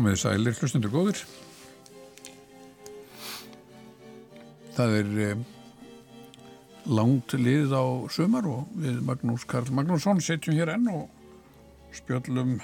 [0.00, 1.18] Komið sælir, hlustundur góður.
[4.72, 5.42] Það er eh,
[6.88, 12.56] langt lið á sömar og við Magnús Karl Magnússon setjum hér enn og spjöllum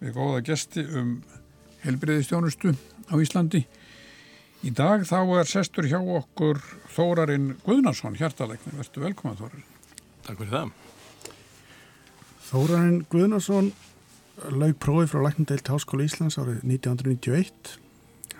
[0.00, 1.14] við góða gesti um
[1.84, 2.74] helbriðistjónustu
[3.06, 3.62] á Íslandi.
[4.66, 6.58] Í dag þá er sestur hjá okkur
[6.98, 8.74] Þórarinn Guðnarsson, hjartalegni.
[8.82, 9.70] Vertu velkomað Þórarinn.
[10.26, 10.76] Takk fyrir það.
[12.50, 13.76] Þórarinn Guðnarsson
[14.42, 17.74] laug prófið frá Læknandeilt Háskóla Íslands árið 1991.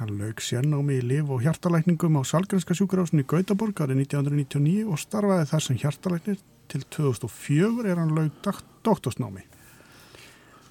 [0.01, 4.99] Hann laug sérnámi í liv og hjartalækningum á Salgrenska sjúkurásin í Gautaborg árið 1999 og
[4.99, 6.41] starfaði þar sem hjartalæknir
[6.73, 8.35] til 2004 er hann laug
[8.83, 9.47] doktorsnámi.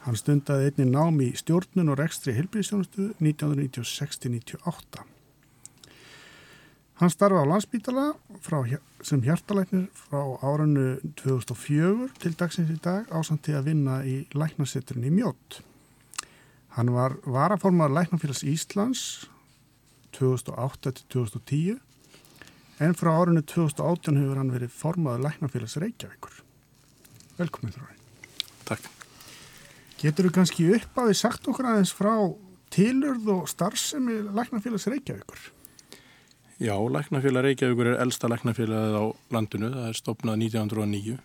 [0.04, 5.13] Hann stundaði einni námi í stjórnun og rekstri helbriðsjónustu 1996-98.
[7.04, 8.62] Hann starfa á landsbítala frá,
[9.04, 15.12] sem hjartalæknir frá áranu 2004 til dagsins í dag ásandi að vinna í læknasetturinn í
[15.12, 15.58] mjótt.
[16.78, 19.02] Hann var varaformar Læknafélags Íslands
[20.16, 21.82] 2008-2010
[22.88, 26.38] en frá árinu 2018 hefur hann verið formaður Læknafélags Reykjavíkur.
[27.42, 28.00] Velkomin þrjóðin.
[28.70, 28.88] Takk.
[30.00, 32.16] Getur þú kannski upp að því sagt okkur aðeins frá
[32.72, 35.44] tilurð og starfsemi Læknafélags Reykjavíkur?
[36.64, 41.18] Já, Læknafélag Reykjavíkur er elsta læknafélagið á landinu, það er stopnað 1909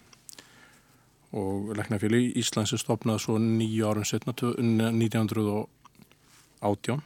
[1.39, 6.99] og Læknafélag Íslands er stopnað svo nýju árum setna, 1918.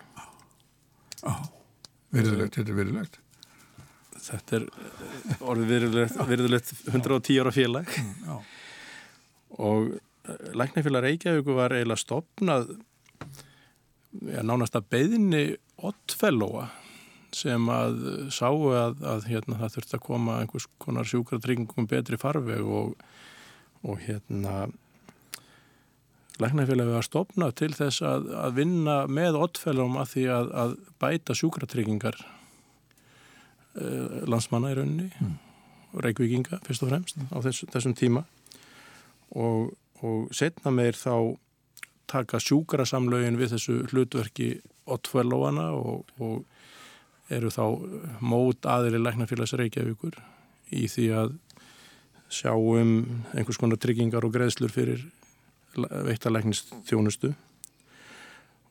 [1.20, 1.32] Já,
[2.16, 3.14] virðulegt, þetta er virðulegt.
[4.22, 4.64] Þetta er
[5.42, 8.34] orðið virðulegt, virðulegt 110 ára félag Já.
[9.60, 9.80] og
[10.56, 12.80] Læknafélag Reykjavíkur var eiginlega stopnað
[14.24, 15.44] ja, nánast að beðinni
[15.76, 16.81] oddfellóa
[17.36, 17.98] sem að
[18.34, 22.94] sáu að, að hérna, það þurfti að koma einhvers konar sjúkratryggingum betri farveg og,
[23.82, 24.54] og hérna
[26.42, 30.70] læknafélagi var stopnað til þess að, að vinna með oddfælum að því að, að
[31.02, 32.28] bæta sjúkratryggingar uh,
[34.30, 35.34] landsmanna í rauninni mm.
[36.06, 38.22] reykvíkinga fyrst og fremst á þess, þessum tíma
[39.36, 39.72] og,
[40.02, 41.14] og setna meir þá
[42.12, 44.48] taka sjúkrasamlögin við þessu hlutverki
[44.90, 46.42] oddfælóana og, og
[47.32, 47.64] eru þá
[48.24, 50.18] mót aðri læknafélags Reykjavíkur
[50.72, 51.34] í því að
[52.32, 52.94] sjá um
[53.34, 55.04] einhvers konar tryggingar og greiðslur fyrir
[55.76, 57.32] veittarlæknistjónustu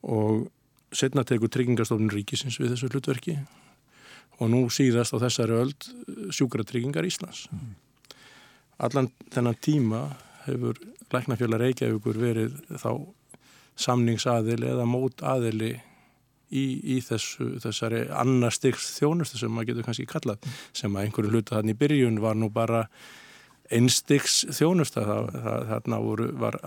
[0.02, 0.48] og
[0.94, 3.38] setna tegur tryggingarstofnun ríkisins við þessu hlutverki
[4.42, 5.88] og nú síðast á þessari öld
[6.34, 7.46] sjúkratryggingar Íslands.
[7.54, 7.76] Mm.
[8.82, 10.02] Allan þennan tíma
[10.48, 10.80] hefur
[11.14, 12.92] læknafélag Reykjavíkur verið þá
[13.82, 15.76] samningsaðili eða mót aðili
[16.52, 20.48] í, í þessu, þessari annar styggs þjónustu sem maður getur kannski kallað
[20.78, 22.86] sem að einhverju hluta þannig í byrjun var nú bara
[23.72, 25.06] einstyggs þjónusta.
[25.72, 26.60] Þarna voru, var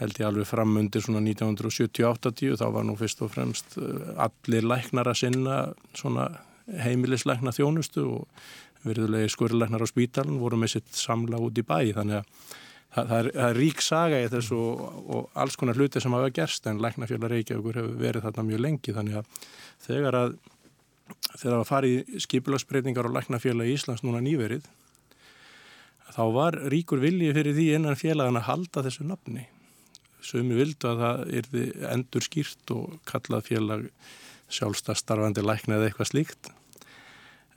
[0.00, 5.10] held ég alveg framundir svona 1970-80 þá var nú fyrst og fremst uh, allir læknar
[5.10, 5.60] að sinna
[5.98, 6.28] svona
[6.82, 8.44] heimilisleikna þjónustu og
[8.86, 11.92] verðulegi skurðleiknar á spítalun voru með sitt samla út í bæ.
[11.98, 12.50] Þannig að
[12.94, 14.82] það, það, er, það er rík saga í þessu og,
[15.16, 18.96] og alls konar hluti sem hafa gerst en Læknafjöla Reykjavíkur hefur verið þarna mjög lengi
[18.96, 19.48] þannig að
[19.86, 20.36] þegar að
[21.36, 24.68] þegar að fara í skipilagsbreytingar og Læknafjöla í Íslands núna nýverið
[26.12, 29.46] þá var ríkur viljið fyrir því innan félagan að halda þessu nafni.
[30.22, 33.86] Sumi vildu að það erði endur skýrt og kallað félag
[34.52, 36.50] sjálfstastarfandi lækna eða eitthvað slíkt.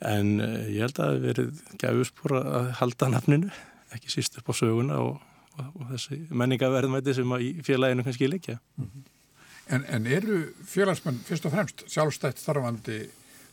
[0.04, 3.52] En ég held að það verið gæfuspor að halda nafninu
[3.96, 5.20] ekki síst upp á söguna og,
[5.56, 8.58] og, og þessi menningaverðmæti sem í félaginu kannski líkja.
[8.76, 9.06] Mm -hmm.
[9.74, 13.06] en, en eru félagsmenn fyrst og fremst sjálfstætt þarfandi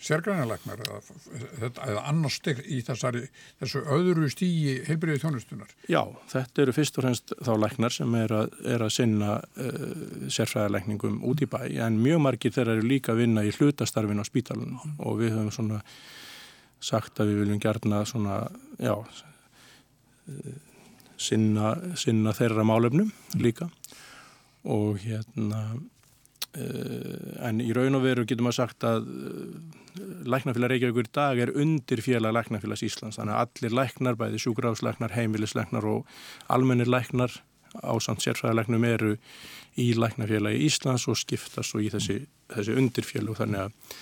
[0.04, 3.24] sérgrænalegnar eða, eða annars stygg í þessari,
[3.62, 5.72] þessu öðru stígi heilbriði þjónustunar?
[5.92, 6.02] Já,
[6.32, 9.86] þetta eru fyrst og fremst þá læknar sem er að, er að sinna uh,
[10.28, 14.26] sérfræðalegningum út í bæ en mjög margir þeirra eru líka að vinna í hlutastarfin á
[14.28, 14.98] spítalunum mm.
[15.08, 15.84] og við höfum svona
[16.84, 18.42] sagt að við viljum gerna svona,
[18.82, 18.96] já
[21.20, 23.70] sinna, sinna þeirra málefnum líka.
[24.64, 29.56] Og hérna uh, en í raun og veru getur maður sagt að uh,
[30.26, 33.20] Læknafélag Reykjavíkur í dag er undir félag Læknafélags Íslands.
[33.20, 36.08] Þannig að allir læknar, bæði sjúgráðslæknar, heimilislæknar og
[36.54, 37.42] almennir læknar
[37.82, 39.14] á samt sérfræðilegnum eru
[39.82, 42.20] í Læknafélagi Íslands og skiptast og í þessi,
[42.54, 43.94] þessi undirfélag þannig að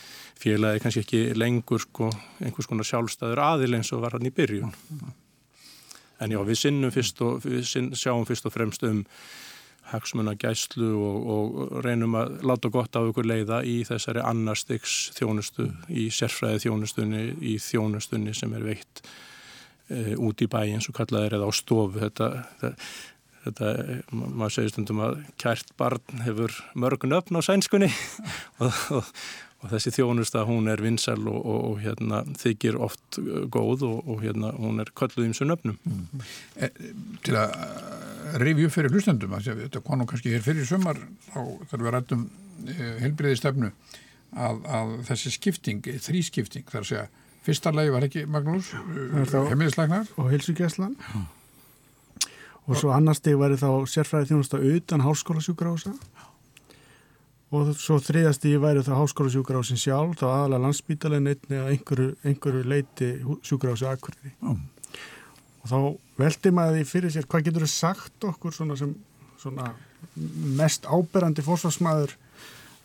[0.42, 2.10] félagi kannski ekki lengur sko,
[2.42, 4.74] einhvers konar sjálfstæður aðil eins og var hann í byrjun
[6.22, 7.64] En já, við fyrst og, við
[7.98, 9.02] sjáum fyrst og fremst um
[9.92, 15.68] hagsmuna gæslu og, og reynum að láta gott á ykkur leiða í þessari annarstyks þjónustu,
[15.90, 19.04] í sérfræði þjónustunni, í þjónustunni sem er veitt
[19.90, 22.00] e, út í bæ eins og kallaðir eða á stofu.
[22.06, 22.30] Þetta,
[23.46, 23.72] þetta,
[24.16, 27.92] ma maður segir stundum að kært barn hefur mörgun öfn á sænskunni
[28.64, 29.16] og, og,
[29.62, 33.19] og þessi þjónusta hún er vinsal og, og hérna, þykir oft
[33.54, 35.78] góð og hérna, hún er kölluð um svo nöfnum.
[35.86, 36.24] Mm.
[36.58, 36.69] E,
[37.25, 37.54] til að
[38.42, 41.00] rifja upp fyrir hlustendum, þetta konum kannski hér fyrir sömar
[41.30, 41.42] þá
[41.72, 42.24] þarf við rættum
[42.66, 43.74] e, helbriði stefnu
[44.31, 47.06] að, að þessi skipting, þrískipting þar að segja,
[47.46, 50.98] fyrsta lagi var ekki Magnús, heimilislegnar og hilsugjæslan
[52.69, 55.94] og svo annar steg væri þá sérfræði þjónusta utan háskólasjúkarása
[57.51, 62.68] og svo þriðast steg væri þá háskólasjúkarásin sjálf þá aðalega landsbítalinn einni að einhverju, einhverju
[62.71, 63.09] leiti
[63.48, 64.59] sjúkarási aðkvörði mm.
[65.62, 65.77] og þá
[66.21, 68.94] veldi maður því fyrir sér hvað getur þau sagt okkur svona sem
[69.42, 69.71] svona
[70.57, 72.15] mest áberandi fórsvarsmaður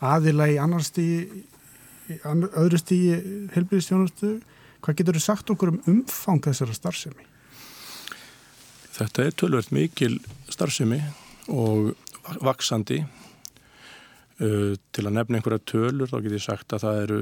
[0.03, 1.43] aðila í annar stígi
[2.27, 3.17] öðru stígi
[3.55, 4.37] helbíðistjónustu
[4.81, 7.25] hvað getur þau sagt okkur um umfang þessara starfsemi?
[8.97, 10.17] Þetta er tölvöld mikil
[10.49, 11.01] starfsemi
[11.53, 11.93] og
[12.43, 13.03] vaksandi.
[14.37, 17.15] Uh, til að nefna einhverja tölur þá get ég sagt að það eru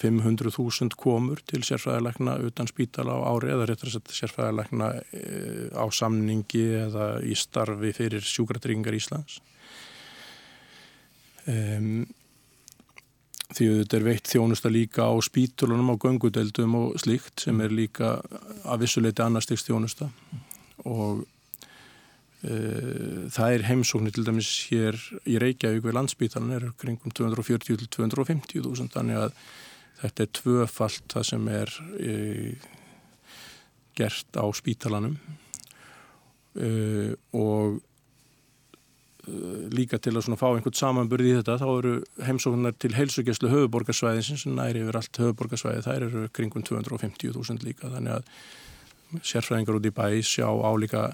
[0.00, 5.86] 500.000 komur til sérfræðilegna utan spítala á ári eða réttar að setja sérfræðilegna uh, á
[5.94, 9.38] samningi eða í starfi fyrir sjúkratryggingar Íslands.
[11.46, 12.02] Um,
[13.54, 18.16] því þetta er veitt þjónusta líka á spítulunum á göngudeldum og slíkt sem er líka
[18.66, 20.10] að vissuleiti annarstegs þjónusta
[20.82, 21.22] og
[22.46, 29.18] það er heimsóknir til dæmis hér í Reykjavík við landsbítalan er kringum 240-250 þúsund þannig
[29.24, 29.32] að
[30.02, 32.70] þetta er tvöfalt það sem er uh,
[33.96, 35.18] gert á spítalanum.
[36.56, 37.80] Uh, og
[39.74, 44.54] líka til að fá einhvern samanburði í þetta þá eru heimsóknar til heilsugjæslu höfuborgarsvæðin sem
[44.54, 50.06] næri yfir allt höfuborgarsvæði þær eru kringum 250.000 líka þannig að sérfræðingar út í bæ
[50.22, 51.08] sjá álíka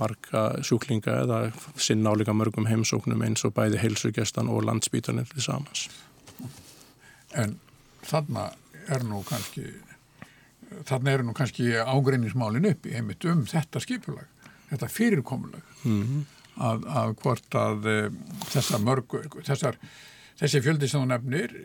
[0.00, 1.40] marga sjúklinga eða
[1.76, 5.88] sinna álíka mörgum heimsóknum eins og bæði heilsugestan og landsbítanir til samans.
[7.36, 7.58] En
[8.06, 8.50] þarna
[8.88, 9.68] er nú kannski
[10.86, 14.28] þarna eru nú kannski ágreinismálin upp í einmitt um þetta skipulag,
[14.70, 16.22] þetta fyrirkomulag mm -hmm.
[16.68, 17.96] að, að hvort að e,
[18.52, 19.16] þessar mörg,
[19.46, 19.78] þessar
[20.40, 21.56] þessi fjöldi sem þú nefnir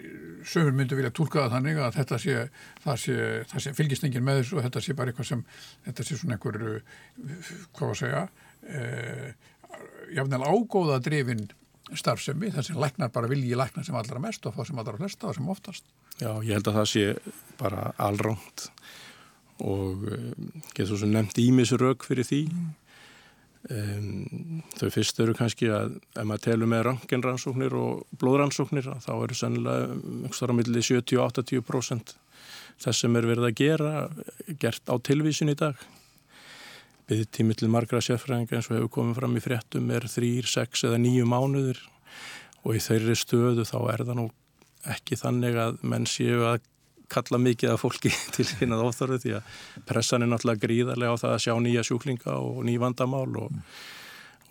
[0.46, 2.38] sömur myndu vilja tólka það þannig að þetta sé,
[2.84, 3.18] það sé,
[3.52, 5.44] það sé fylgistengin með þessu og þetta sé bara eitthvað sem
[5.88, 6.60] þetta sé svona einhver
[7.76, 8.24] hvað að segja
[8.70, 9.30] eh,
[10.16, 11.48] jáfnveil ágóða drifin
[11.94, 15.36] starfsemi, þessi læknar bara vilji læknar sem allra mest og það sem allra flesta og
[15.38, 15.86] sem oftast.
[16.18, 17.04] Já, ég held að það sé
[17.60, 18.70] bara allránt
[19.66, 20.32] og eh,
[20.76, 22.74] getur svo nefnt ímisrauk fyrir því mm.
[23.66, 29.38] Um, þau fyrst eru kannski að ef maður telur með rangenrannsóknir og blóðrannsóknir þá eru
[29.38, 32.14] sennilega einhverstara millir 70-80%
[32.84, 33.94] þess sem er verið að gera
[34.62, 35.80] gert á tilvísin í dag.
[37.10, 41.02] Byggðtími til margra sérfræðinga eins og hefur komið fram í fréttum er 3, 6 eða
[41.02, 41.82] 9 mánuður
[42.66, 44.30] og í þeirri stöðu þá er það nú
[44.94, 46.62] ekki þannig að menn séu að
[47.12, 49.52] kalla mikið af fólki til sína óþörðu því að
[49.90, 53.60] pressan er náttúrulega gríðarlega á það að sjá nýja sjúklinga og ný vandamál og,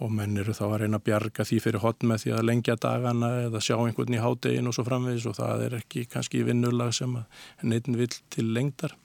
[0.04, 2.78] og menn eru þá að reyna að bjarga því fyrir hotn með því að lengja
[2.86, 6.94] dagana eða sjá einhvern í hádegin og svo framvegis og það er ekki kannski vinnulag
[6.96, 7.18] sem
[7.62, 8.96] neitin vil til lengdar.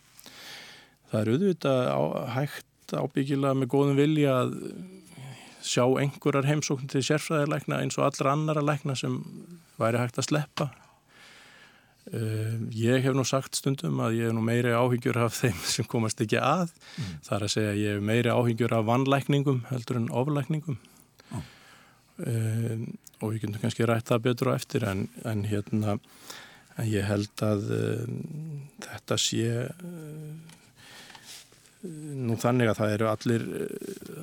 [1.10, 2.02] Það er auðvitað á,
[2.38, 4.58] hægt ábyggilega með góðum vilja að
[5.66, 9.20] sjá einhverjar heimsókn til sérfræðilegna eins og allra annara lækna sem
[9.80, 10.70] væri hægt að sleppa
[12.10, 16.22] ég hef nú sagt stundum að ég hef nú meiri áhyggjur af þeim sem komast
[16.24, 17.12] ekki að mm.
[17.28, 20.80] það er að segja að ég hef meiri áhyggjur af vannlækningum heldur en oflækningum
[21.38, 21.44] oh.
[22.26, 22.86] uh,
[23.22, 26.00] og við getum kannski rætt það betur á eftir en, en hérna
[26.80, 28.08] en ég held að uh,
[28.88, 29.52] þetta sé
[31.80, 33.46] nú þannig að það eru allir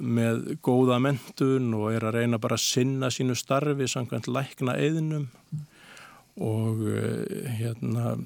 [0.02, 5.30] með góða mentun og er að reyna bara að sinna sínu starfi samkvæmt lækna eðinum
[5.30, 5.64] mm
[6.42, 8.16] og eh, hérna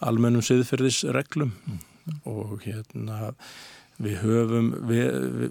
[0.00, 1.78] almennum siðferðisreglum mm.
[2.28, 3.34] og hérna
[4.00, 4.68] við höfum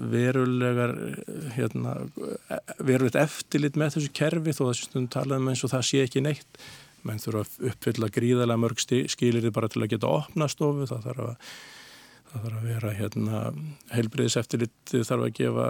[0.09, 0.95] verulegar
[1.53, 1.95] hérna,
[2.81, 6.63] verulegt eftirlit með þessu kerfi þó að stundum talaðum eins og það sé ekki neitt
[7.05, 11.27] menn þurfa að uppfylla gríðarlega mörg skilir bara til að geta opna stofu það þarf
[11.27, 11.53] að,
[12.31, 13.43] það þarf að vera hérna,
[13.93, 15.69] heilbriðis eftirlit þarf að gefa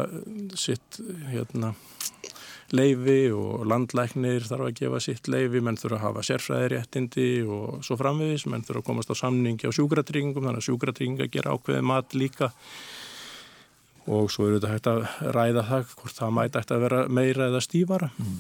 [0.58, 1.02] sitt
[1.34, 1.74] hérna
[2.76, 7.98] leifi og landlæknir þarf að gefa sitt leifi, menn þurfa að hafa sérfræðiréttindi og svo
[8.00, 12.18] framvegis, menn þurfa að komast á samningi á sjúkratryggingum, þannig að sjúkratrygging ger ákveði mat
[12.18, 12.52] líka
[14.10, 17.50] og svo eru þetta hægt að ræða það hvort það mæti hægt að vera meira
[17.52, 18.10] eða stífara.
[18.18, 18.38] Mm.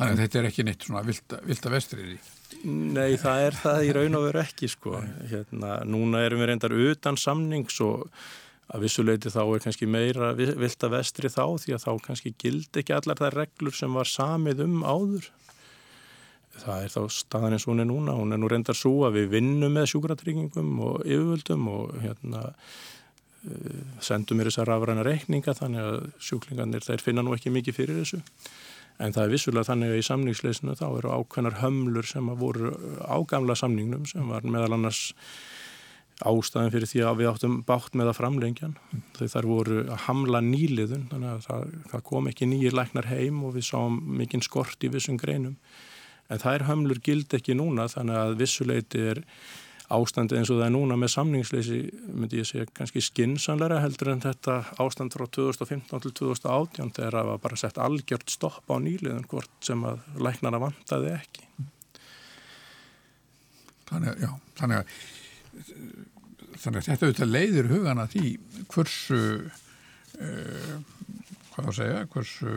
[0.00, 2.20] Þannig að þetta er ekki neitt svona vilda, vilda vestrið í?
[2.66, 5.00] Nei, það er það í raun og veru ekki sko.
[5.30, 8.06] Hérna, núna erum við reyndar utan samnings og
[8.70, 12.78] að vissuleiti þá er kannski meira vilt að vestri þá því að þá kannski gild
[12.78, 15.26] ekki allar þær reglur sem var samið um áður.
[16.60, 19.20] Það er þá staðan eins og hún er núna, hún er nú reyndar svo að
[19.20, 25.86] við vinnum með sjúkratryggingum og yfirvöldum og hérna uh, sendum mér þessar rafræna reikninga þannig
[25.86, 28.20] að sjúklingarnir þeir finna nú ekki mikið fyrir þessu.
[29.00, 33.16] En það er vissulega þannig að í samningsleysinu þá eru ákveðnar hömlur sem voru á
[33.26, 35.06] gamla samningnum sem var meðal annars
[36.26, 38.74] ástæðin fyrir því að við áttum bátt með að framlengjan.
[39.16, 43.40] Þau þar voru að hamla nýliðun, þannig að það, það kom ekki nýjir læknar heim
[43.46, 45.56] og við sáum mikinn skort í vissum greinum.
[46.30, 49.24] En það er hömlur gild ekki núna, þannig að vissuleiti er
[49.90, 51.78] ástandi eins og það er núna með samningsleysi,
[52.14, 57.30] myndi ég segja, kannski skinsanlega heldur en þetta ástand frá 2015 til 2018 þegar það
[57.32, 61.48] var bara sett algjört stopp á nýliðun hvort sem að læknara vantaði ekki.
[63.90, 64.94] Þannig, já, þannig að
[66.60, 68.32] þannig að þetta auðvitað leiðir hugana því
[68.72, 69.20] hversu
[70.20, 70.76] uh,
[71.54, 72.52] hvað að segja, hversu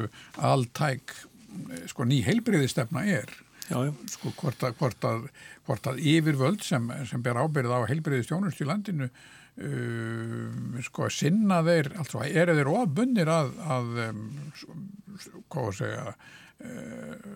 [0.49, 3.31] alltæk eh, sko ný heilbreyðistefna er
[3.69, 3.93] já, já.
[4.13, 5.29] sko hvort að, hvort að,
[5.67, 11.61] hvort að yfirvöld sem, sem ber ábyrð á heilbreyðistjónust í landinu uh, sko að sinna
[11.65, 14.23] þeir altså eru þeir ofbundir að, að um,
[15.47, 17.33] hvað að segja uh,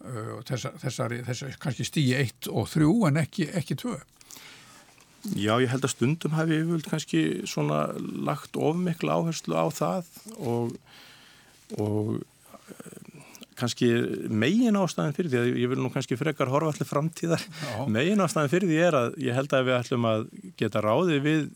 [0.00, 3.98] landsbítala þessari, þessari, þessari kannski stíi 1 og 3 en ekki 2
[5.36, 10.06] Já, ég held að stundum hef ég völd kannski svona lagt ofmikla áherslu á það
[10.40, 10.70] og,
[11.76, 13.18] og eh,
[13.60, 13.90] kannski
[14.32, 17.84] megin ástæðin fyrir því að ég vil nú kannski frekar horfa allir framtíðar Já.
[17.92, 20.24] megin ástæðin fyrir því er að ég held að við ætlum að
[20.56, 21.50] geta ráði við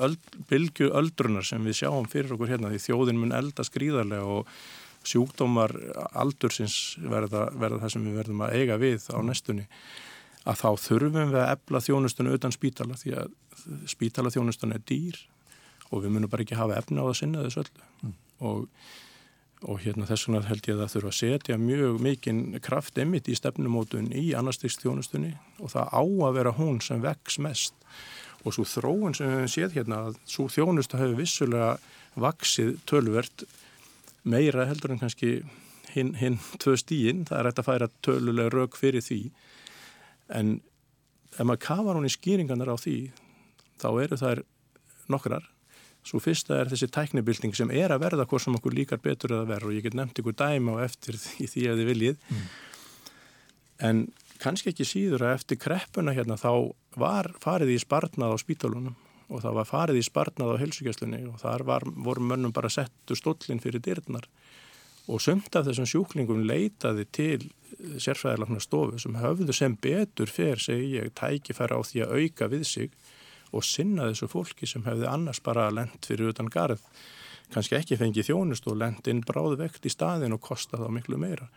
[0.00, 4.48] öld, bylgu öldrunar sem við sjáum fyrir okkur hérna því þjóðin mun elda skrýðarlega og
[5.06, 5.72] sjúkdómar
[6.12, 9.66] aldursins verða, verða það sem við verðum að eiga við á næstunni
[10.48, 13.36] að þá þurfum við að ebla þjónustunum utan spítala því að
[13.90, 15.20] spítala þjónustunum er dýr
[15.90, 17.86] og við munum bara ekki hafa efna á að sinna þessu öllu.
[18.00, 18.14] Mm.
[18.48, 18.60] og,
[19.68, 23.28] og hérna þess vegna held ég að það þurfa að setja mjög mikinn kraft emitt
[23.28, 27.76] í stefnumótun í annarstiks þjónustunni og það á að vera hún sem vex mest.
[28.40, 31.74] Og svo þróun sem við hefum séð hérna að svo þjónustu hefur vissulega
[32.20, 33.44] vaksið tölvert
[34.24, 35.40] meira heldur en kannski
[35.94, 39.20] hinn hin tvö stíin, það er hægt að færa tölulega rauk fyrir því.
[40.30, 40.58] En
[41.34, 42.98] ef maður kafar hún í skýringarnar á því
[43.80, 44.44] þá eru þær
[45.10, 45.48] nokkrar.
[46.06, 49.50] Svo fyrsta er þessi tæknibilding sem er að verða hvort sem okkur líkar betur að
[49.50, 52.26] verða og ég get nefnt ykkur dæma og eftir því, því að þið viljið.
[52.30, 52.48] Mm.
[53.88, 54.00] en
[54.40, 58.96] kannski ekki síður að eftir kreppuna hérna þá var farið í spartnað á spítalunum
[59.30, 63.16] og það var farið í spartnað á helsugjastlunni og þar var, voru mönnum bara settu
[63.18, 64.26] stóllin fyrir dyrnar
[65.10, 67.48] og sömt af þessum sjúklingum leitaði til
[68.02, 72.66] sérfræðilagnar stofu sem höfðu sem betur fer, segi ég, tækifæra á því að auka við
[72.68, 72.92] sig
[73.50, 76.82] og sinna þessu fólki sem hefði annars bara lent fyrir utan garð,
[77.50, 81.48] kannski ekki fengið þjónust og lent inn bráðvekt í staðin og kosta þá miklu meira.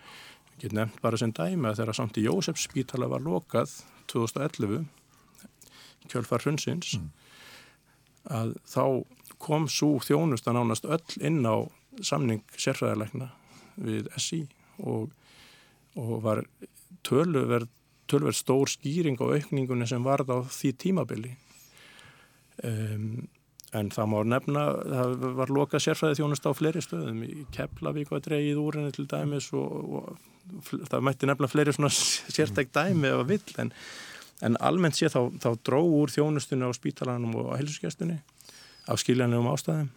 [0.58, 3.76] Ég get nefnt bara sem dæmi að þegar samt í Jósefsspítala var lokað
[4.10, 4.88] 2011,
[6.10, 7.12] kjölfar hrunsins, mm.
[8.32, 8.84] Að þá
[9.44, 11.68] kom svo þjónustan ánast öll inn á
[12.02, 13.32] samning sérfræðilegna
[13.84, 14.46] við SI
[14.80, 15.12] og
[16.00, 16.44] og var
[17.06, 17.70] tölverð,
[18.10, 21.34] tölverð stór skýring á aukningunni sem varð á því tímabili.
[22.64, 23.28] Um,
[23.74, 27.24] en það má nefna það var loka sérfræði þjónust á fleiri stöðum.
[27.26, 31.90] Í Keflavík var dreigið úr henni til dæmis og, og það mætti nefna fleiri svona
[31.94, 33.74] sérstæk dæmi eða vill en,
[34.44, 38.20] en almennt sé þá, þá dró úr þjónustunni á spítalanum og á helsuskestunni
[38.92, 39.92] af skiljanlegum ástæðum.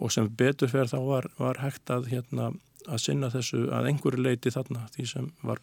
[0.00, 2.52] Og sem betur fyrir þá var, var hægt að hérna
[2.88, 5.60] að sinna þessu að einhverju leiti þarna því sem var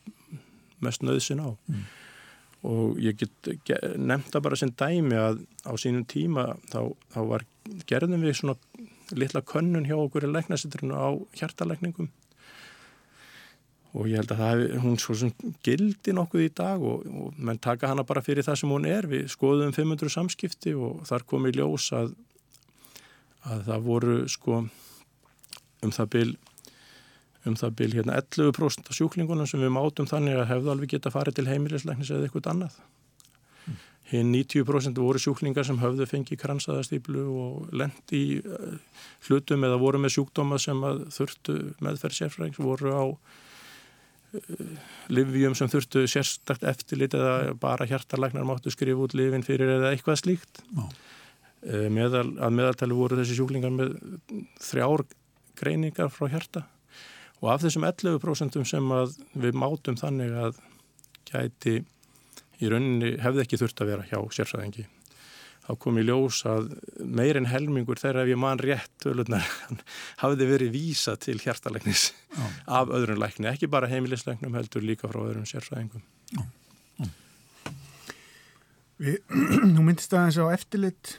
[0.86, 1.50] mest nöðsin á.
[1.68, 1.88] Mm.
[2.68, 3.50] og ég get
[3.96, 7.46] nefnda bara sem dæmi að á sínum tíma þá, þá var,
[7.88, 8.56] gerðum við svona
[9.16, 12.10] litla könnun hjá okkur í læknasitrinu á hjartalækningum
[13.98, 15.32] og ég held að það hún svo sem
[15.66, 19.08] gildi nokkuð í dag og, og menn taka hana bara fyrir það sem hún er
[19.10, 22.14] við skoðum 500 samskipti og þar kom í ljós að
[23.48, 24.62] að það voru sko
[25.80, 26.30] um það byl
[27.48, 31.12] um það byrj hérna 11% af sjúklingunum sem við mátum þannig að hefðu alveg geta
[31.14, 32.76] farið til heimilisleiknis eða eitthvað annað.
[33.64, 33.78] Mm.
[34.12, 38.76] Hinn 90% voru sjúklingar sem höfðu fengið kransaðastýplu og lendi í uh,
[39.30, 40.84] hlutum eða voru með sjúkdóma sem
[41.16, 43.06] þurftu meðferð sérfræðings, voru á
[45.10, 50.22] livjum sem þurftu sérstakt eftirlit eða bara hjartalæknar máttu skrifa út livin fyrir eða eitthvað
[50.24, 50.62] slíkt.
[50.74, 53.96] Uh, meðal, að meðaltali voru þessi sjúklingar með
[54.64, 55.06] þrjár
[55.60, 56.66] greiningar frá hjarta.
[57.40, 58.94] Og af þessum 11% sem
[59.40, 60.62] við mátum þannig að
[61.30, 61.82] gæti
[62.60, 64.88] í rauninni hefði ekki þurft að vera hjá sérfræðingi
[65.70, 66.72] þá kom í ljós að
[67.06, 69.46] meirinn helmingur þegar ef ég man rétt tölunar
[70.24, 72.46] hafði verið vísa til hjartalegnis Já.
[72.82, 75.46] af öðrun lækni, ekki bara heimilislegnum heldur líka frá öðrum.
[75.46, 76.42] Já.
[79.00, 79.20] Við,
[79.76, 81.16] nú myndist aðeins á eftirlit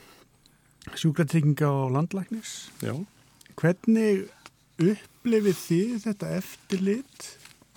[0.99, 2.73] sjúkratrygginga og landlæknis.
[2.83, 2.97] Já.
[3.61, 4.27] Hvernig
[4.81, 7.31] upplifið þið þetta eftirlit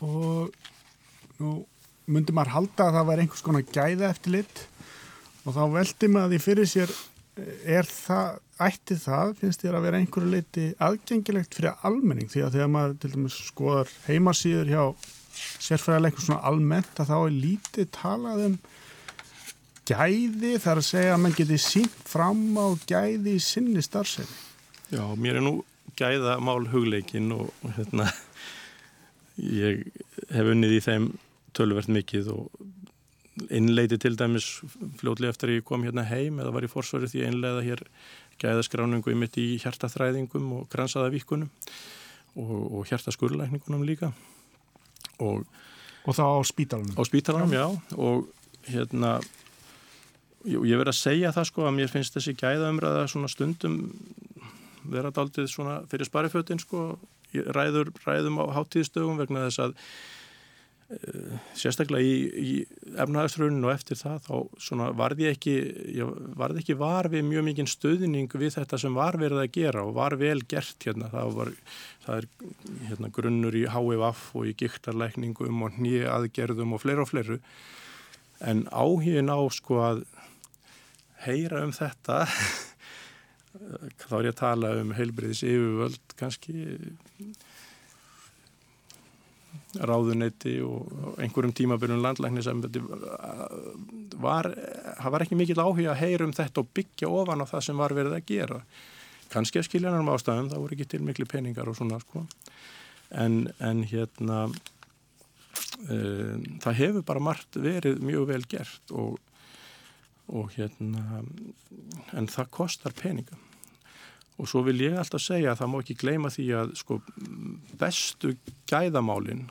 [0.03, 0.55] og
[1.37, 1.59] nú
[2.09, 4.63] myndi maður halda að það var einhvers konar gæða eftirlit
[5.43, 6.93] og þá veldi maður því fyrir sér
[7.65, 12.55] er það, ætti það finnst þér að vera einhverju leiti aðgengilegt fyrir almenning því að
[12.57, 14.83] þegar maður til dæmis skoðar heimasýður hjá
[15.63, 18.57] sérfæðilegur svona almennt að þá er lítið talað um
[19.89, 24.37] gæði þar að segja að mann geti sínt fram á gæði í sinni starfsefni.
[24.93, 25.55] Já, mér er nú
[25.99, 28.07] gæða mál hugleikin og, og hérna
[29.37, 29.83] ég
[30.29, 31.09] hef unnið í þeim
[31.57, 32.63] tölverð mikið og
[33.49, 34.47] innleiti til dæmis
[34.99, 37.83] fljóðlega eftir að ég kom hérna heim eða var í forsvaru því að innleiða hér
[38.41, 41.49] gæðaskráningu í mitt í hjartaþræðingum og gransaðavíkunum
[42.39, 44.11] og, og hjartaskurlækningunum líka.
[45.23, 45.43] Og,
[46.05, 47.65] og þá á spítalunum á spítalunum, já.
[47.97, 48.29] og
[48.69, 49.17] hérna
[50.43, 53.77] ég verði að segja það sko að mér finnst þessi gæðaumræða svona stundum
[54.83, 56.93] vera daldið svona fyrir sparifötin sko.
[57.33, 59.71] Ræður, ræðum á háttíðstögum vegna þess að
[61.57, 62.53] sérstaklega í, í
[62.99, 65.55] efnahagsraunin og eftir það þá varði ekki,
[66.39, 69.95] varði ekki var við mjög mikinn stöðning við þetta sem var verið að gera og
[69.97, 71.53] var vel gert hérna, það, var,
[72.05, 72.27] það er
[72.89, 77.39] hérna, grunnur í HVF og í gíktarleikningum og nýja aðgerðum og fleira og fleiru
[78.43, 80.03] en áhugin á sko að
[81.23, 82.23] heyra um þetta
[84.09, 86.67] þá er ég að tala um heilbriðis yfirvöld kannski
[89.73, 92.49] ráðunetti og einhverjum tímabyrjum landlæknis
[94.21, 94.49] var,
[94.99, 97.81] það var ekki mikill áhuga að heyra um þetta og byggja ofan á það sem
[97.81, 98.59] var verið að gera
[99.33, 102.25] kannski að skilja hann um ástæðum það voru ekki til miklu peningar og svona sko.
[103.09, 109.17] en, en hérna uh, það hefur bara margt verið mjög vel gert og,
[110.29, 111.23] og hérna
[112.13, 113.39] en það kostar peninga
[114.37, 116.99] og svo vil ég alltaf segja að það má ekki gleyma því að sko
[117.79, 118.33] bestu
[118.69, 119.45] gæðamálinn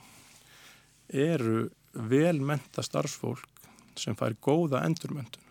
[1.12, 3.48] eru velmenta starfsfólk
[4.00, 5.42] sem fær góða endurmöntun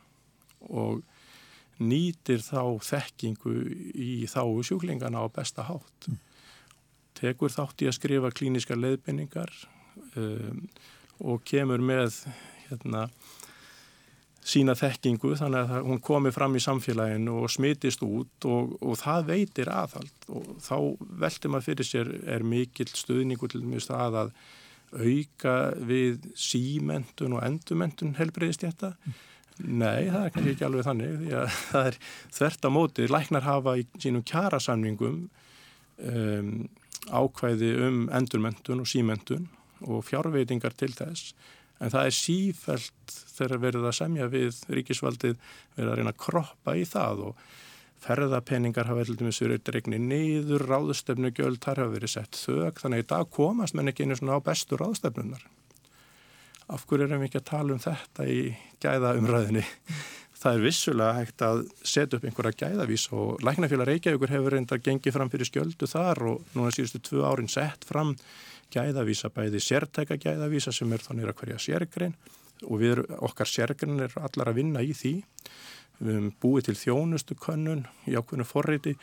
[0.72, 1.02] og
[1.82, 3.54] nýtir þá þekkingu
[3.98, 6.08] í þáu sjúklingana á besta hátt.
[6.08, 6.20] Mm.
[7.18, 9.52] Tekur þátt í að skrifa klíniska leiðbynningar
[10.18, 10.66] um,
[11.22, 12.24] og kemur með
[12.68, 13.08] hérna,
[14.42, 19.28] sína þekkingu þannig að hún komi fram í samfélaginu og smitist út og, og það
[19.28, 20.78] veitir aðhald og þá
[21.22, 24.34] veldur maður fyrir sér er mikill stuðningu til mjög stað að
[24.92, 25.56] auka
[25.88, 28.96] við símentun og endurmentun helbreyðist þetta?
[29.06, 29.20] Mm.
[29.62, 31.98] Nei, það er kannski ekki alveg þannig því að það er
[32.38, 33.08] þvert á móti.
[33.12, 35.24] Læknar hafa í sínum kjarasamningum
[36.12, 36.52] um,
[37.12, 39.50] ákvæði um endurmentun og símentun
[39.82, 41.34] og fjárveitingar til þess
[41.82, 45.36] en það er sífælt þegar verið að semja við ríkisvaldið
[45.76, 47.46] verið að reyna að kroppa í það og
[48.02, 53.04] ferðapenningar hafa til dæmis verið dregni niður, ráðstöfnugjöld þar hafa verið sett þög, þannig að
[53.04, 55.44] í dag komast menn ekki einu svona á bestu ráðstöfnunar.
[56.72, 58.42] Af hverju erum við ekki að tala um þetta í
[58.82, 59.66] gæðaumræðinni?
[60.42, 65.14] Það er vissulega hægt að setja upp einhverja gæðavís og Læknafélag Reykjavíkur hefur reyndar gengið
[65.14, 68.16] fram fyrir skjöldu þar og núna síðustu tvö árin sett fram
[68.72, 72.16] gæðavísa bæði sértæka gæðavísa sem er þannig að hverja sérgrein
[72.62, 75.16] og við, okkar sérgrein er allar að vinna í því
[76.02, 78.96] Við hefum búið til þjónustu könnun í ákveðinu forreiti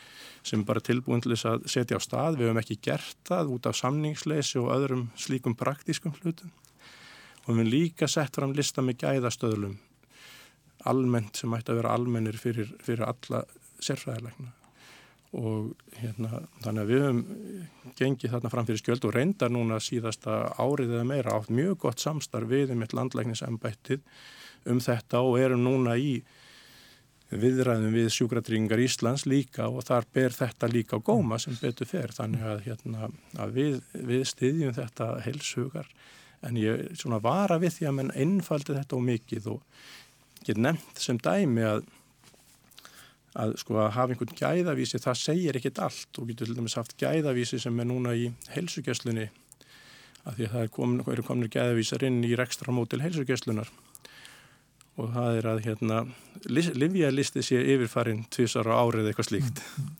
[0.43, 2.39] sem bara tilbúin til þess að setja á stað.
[2.39, 6.51] Við hefum ekki gert það út af samningsleysi og öðrum slíkum praktískum hlutum.
[7.45, 9.79] Og við hefum líka sett fram lista með gæðastöðlum
[10.91, 13.45] almennt sem ætti að vera almennir fyrir, fyrir alla
[13.79, 14.58] sérfræðilegna.
[15.37, 17.19] Og hérna, þannig að við hefum
[17.99, 22.01] gengið þarna fram fyrir skjöld og reyndar núna síðasta árið eða meira átt mjög gott
[22.01, 24.01] samstarf við um eitt landlæknisembættið
[24.73, 26.15] um þetta og erum núna í
[27.29, 32.09] viðræðum við sjúkratryggingar Íslands líka og þar ber þetta líka á góma sem betur fer.
[32.15, 35.91] Þannig að, hérna, að við, við styðjum þetta helsugar
[36.45, 39.85] en ég svona vara við því að menn einfaldi þetta og mikið og
[40.47, 41.85] get nefnt sem dæmi að
[43.39, 46.09] að sko að hafa einhvern gæðavísi það segir ekkit allt.
[46.19, 49.29] Og getur til dæmis haft gæðavísi sem er núna í helsugjastlunni
[50.27, 53.71] að því að það er komin, er komin gæðavísar inn í rekstramótil helsugjastlunar
[54.99, 55.99] og það er að hérna,
[56.49, 59.61] livjalisti sé yfirfarin tvísar á árið eitthvað slíkt.
[59.79, 59.93] Mm.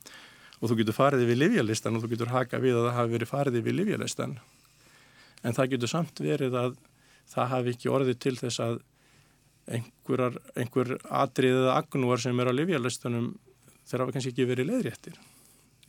[0.60, 3.32] og þú getur farið yfir livjalistan og þú getur haka við að það hafi verið
[3.32, 4.36] farið yfir livjalistan
[5.44, 6.76] en það getur samt verið að
[7.30, 8.80] það hafi ekki orðið til þess að
[9.70, 13.34] einhver, einhver atriðið agnúar sem er á livjalistunum
[13.90, 15.20] þeir hafa kannski ekki verið leiðréttir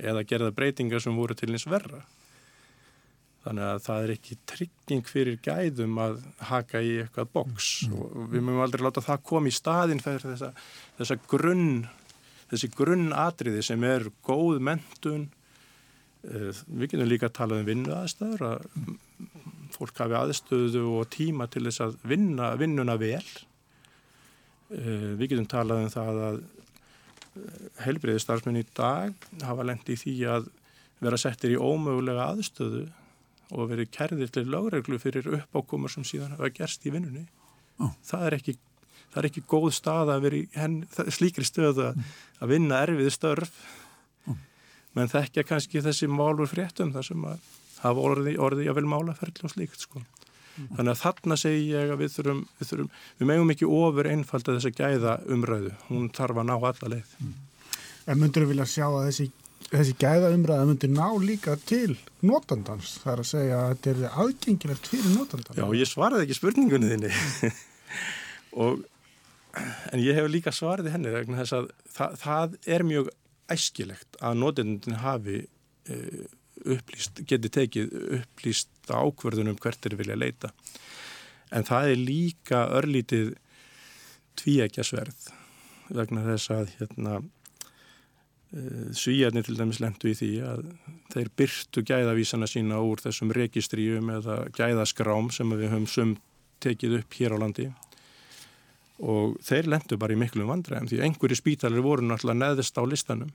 [0.00, 2.00] eða gerða breytingar sem voru til eins verra.
[3.40, 6.18] Þannig að það er ekki trygging fyrir gæðum að
[6.50, 7.94] haka í eitthvað boks mm.
[7.96, 10.50] og við mögum aldrei láta það koma í staðin fyrir þessa,
[10.98, 11.70] þessa grunn,
[12.52, 15.30] þessi grunnatriði sem er góð mentun.
[16.28, 21.48] Eh, við getum líka að tala um vinnu aðstöður, að fólk hafi aðstöðu og tíma
[21.48, 23.24] til þess að vinna vinnuna vel.
[24.70, 26.40] Eh, við getum talað um það að
[27.83, 30.48] helbriði starfsmenn í dag hafa lendi í því að
[31.02, 32.85] vera settir í ómögulega aðstöðu
[33.50, 37.24] og verið kerðir til lögreglu fyrir uppákomur sem síðan hafa gerst í vinnunni.
[37.80, 37.90] Oh.
[38.06, 38.56] Það, er ekki,
[39.11, 40.76] það er ekki góð stað að vera í henn,
[41.16, 42.02] slíkri stöðu að,
[42.38, 43.56] að vinna erfiði störf
[44.30, 44.38] oh.
[44.98, 49.48] menn þekkja kannski þessi málur fréttum þar sem að hafa orði, orði að vel málaferðli
[49.48, 50.04] og slíkt sko.
[50.76, 54.56] Þannig að þarna segi ég að við þurfum, við þurfum, við megum ekki ofur einfalda
[54.56, 55.72] þess að gæða umræðu.
[55.88, 57.14] Hún þarf að ná alla leið.
[57.20, 57.36] Mm.
[58.10, 59.26] En myndur þú vilja sjá að þessi,
[59.70, 62.96] þessi gæða umræða myndir ná líka til notandans?
[63.02, 65.60] Það er að segja að þetta er aðgengilegt fyrir notandans.
[65.60, 67.12] Já, ég svaraði ekki spurningunni þinni.
[68.64, 68.82] Og,
[69.92, 73.14] en ég hef líka svaraði henni vegna þess að það, það er mjög
[73.50, 75.40] æskilegt að notandin hafi
[75.90, 76.26] uh,
[76.64, 80.52] upplýst, geti tekið upplýst ákverðunum hvert er vilja leita.
[81.50, 83.34] En það er líka örlítið
[84.40, 85.28] tvíækjasverð
[85.90, 87.20] vegna þess að hérna
[88.50, 90.64] Eh, Svíjarnir til dæmis lendu í því að
[91.12, 96.14] þeir byrtu gæðavísana sína úr þessum registríum eða gæðaskrám sem við höfum sum
[96.64, 97.68] tekið upp hér á landi
[98.98, 103.30] og þeir lendu bara í miklum vandræðum því einhverju spítalir voru náttúrulega neðist á listanum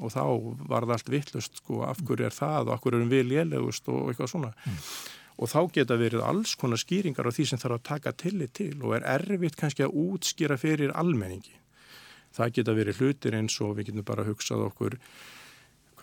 [0.00, 0.24] og þá
[0.70, 3.90] var það allt vittlust sko af hverju er það og af hverju erum við lélegust
[3.92, 4.52] og eitthvað svona.
[4.66, 4.84] Mm.
[5.40, 8.74] og þá geta verið alls konar skýringar á því sem þarf að taka tillit til
[8.82, 11.54] og er erfitt kannski að útskýra fyrir almenningi.
[12.36, 14.98] Það geta verið hlutir eins og við getum bara hugsað okkur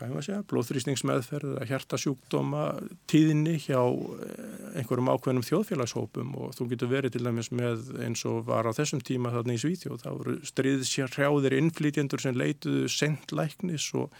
[0.05, 2.65] er blóðþrýsningsmeðferð eða hjertasjúkdóma
[3.09, 8.43] tíðinni hjá eh, einhverjum ákveðnum þjóðfélagshópum og þú getur verið til dæmis með eins og
[8.49, 14.13] var á þessum tíma þarna í Svíþjóð, það voru stríðsjárhjáðir innflytjendur sem leituðu sendlæknis og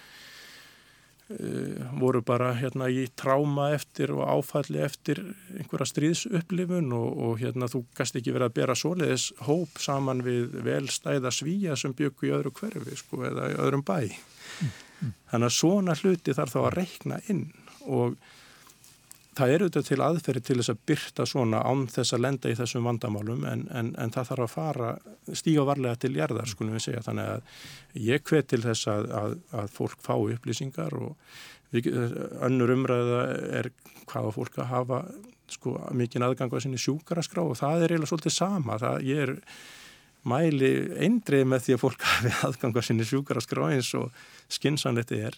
[1.28, 5.20] Uh, voru bara hérna í tráma eftir og áfalli eftir
[5.60, 10.56] einhverja stríðsupplifun og, og hérna þú gæst ekki verið að bera svoleiðis hóp saman við
[10.64, 14.08] velstæða svíja sem byggu í öðru hverfi sko eða í öðrum bæ.
[14.08, 15.14] Mm, mm.
[15.32, 17.46] þannig að svona hluti þarf þá að reikna inn
[17.88, 18.18] og
[19.38, 22.58] það eru þetta til aðferði til þess að byrta svona án þess að lenda í
[22.58, 24.90] þessum vandamálum en, en, en það þarf að fara
[25.38, 29.38] stíga varlega til gerðar skulum við segja þannig að ég hvet til þess að, að,
[29.62, 31.16] að fólk fá upplýsingar og
[31.76, 31.90] við,
[32.48, 33.24] önnur umræða
[33.62, 33.72] er
[34.08, 35.02] hvaða fólk að hafa
[35.52, 39.36] sko mikinn aðgang á sinni sjúkaraskrá og það er eiginlega svolítið sama það ég er
[40.30, 40.72] mæli
[41.04, 44.10] eindrið með því að fólk hafi aðgang á sinni sjúkaraskrá eins og
[44.52, 45.38] skinsanlegt er.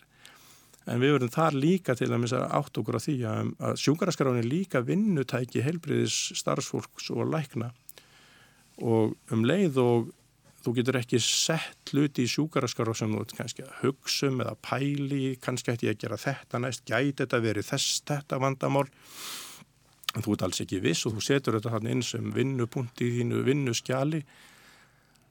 [0.90, 4.48] En við verðum þar líka til að átt okkur á því að, að sjúkaraskráin er
[4.48, 7.70] líka vinnutæki helbriðis starfsfólks og lækna.
[8.82, 10.08] Og um leið og
[10.64, 15.36] þú getur ekki sett hluti í sjúkaraskrá sem þú kannski að hugsa um eða pæli,
[15.44, 18.88] kannski ætti ég að gera þetta næst, gæti þetta verið þess þetta vandamál?
[20.18, 23.12] En þú ert alls ekki viss og þú setur þetta hann inn sem vinnupunkt í
[23.20, 24.24] þínu vinnuskjali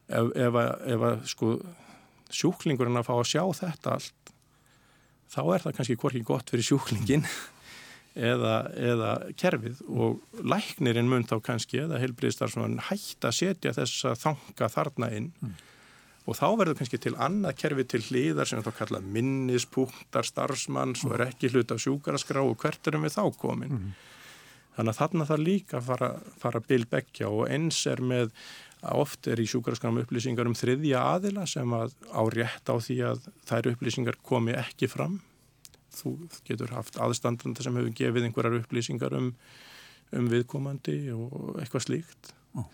[0.08, 0.58] ef, ef,
[0.94, 1.52] ef sko
[2.28, 4.34] sjúklingurinn að fá að sjá þetta allt
[5.28, 7.24] þá er það kannski hvorki gott fyrir sjúklingin
[8.32, 14.20] eða, eða kerfið og læknirinn mun þá kannski eða heilbriðstarfsmann hægt að setja þess að
[14.24, 15.56] þanga þarna inn mm.
[16.26, 21.10] og þá verður kannski til annað kerfið til hlýðar sem þá kalla minnispunktar starfsmanns mm.
[21.10, 23.76] og er ekki hlut af sjúkaraskrá og hvert erum við þá komin.
[23.76, 23.98] Mm.
[24.78, 28.28] Þannig að þarna þarf líka að fara, fara bilbeggja og eins er með
[28.78, 32.98] að oft er í sjúkarskram upplýsingar um þriðja aðila sem að á rétt á því
[33.08, 35.18] að þær upplýsingar komi ekki fram.
[35.98, 36.14] Þú
[36.46, 39.32] getur haft aðstandanda sem hefur gefið einhverjar upplýsingar um,
[40.14, 42.30] um viðkomandi og eitthvað slíkt.
[42.54, 42.70] Oh.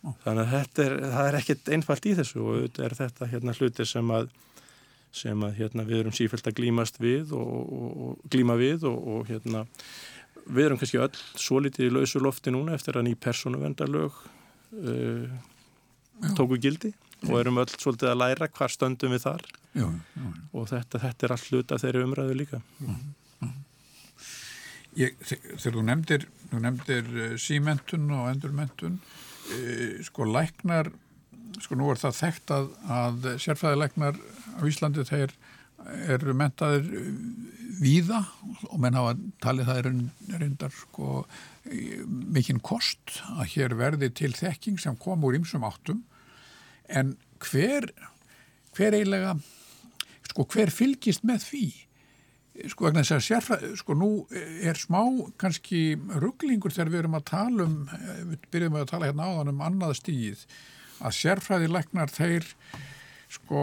[0.00, 0.14] Oh.
[0.22, 3.84] Þannig að er, það er ekkert einfalt í þessu og þetta er þetta hérna hluti
[3.88, 4.30] sem að,
[5.12, 8.96] sem að hérna, við erum sífælt að glímast við og, og, og glíma við og,
[8.96, 9.66] og hérna,
[10.46, 14.18] við erum kannski öll svo litið í lausu lofti núna eftir að ný persónuvendarlög
[14.80, 15.38] uh,
[16.38, 16.92] tóku gildi
[17.28, 19.46] og erum öll svolítið að læra hvar stöndum við þar.
[19.76, 20.28] Já, já.
[20.56, 22.62] og þetta, þetta er allt hluta þeirri umræðu líka.
[24.98, 30.90] Ég, Þegar þú nefndir, nefndir uh, símentun og endurmentun uh, sko læknar
[31.60, 34.18] sko nú er það þekkt að, að sérfæðilegnar
[34.58, 35.34] á Íslandi þeir
[36.10, 36.88] eru mentaðir
[37.80, 38.20] víða
[38.68, 41.24] og menn hafa talið það er reyndar sko
[42.34, 46.02] mikinn kost að hér verði til þekking sem kom úr ymsum áttum.
[46.88, 47.88] En hver
[48.76, 49.36] hver eiginlega
[50.30, 51.64] sko hver fylgist með því?
[52.70, 55.00] Sko vegna þess að sérfræð sko nú er smá
[55.40, 57.76] kannski rugglingur þegar við erum að tala um
[58.32, 60.44] við byrjum að tala hérna áðan um annað stíð
[61.00, 62.48] að sérfræðilegnar þeir
[63.30, 63.62] sko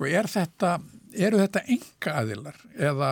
[0.00, 0.78] sko er þetta
[1.12, 3.08] eru þetta enga aðilar eða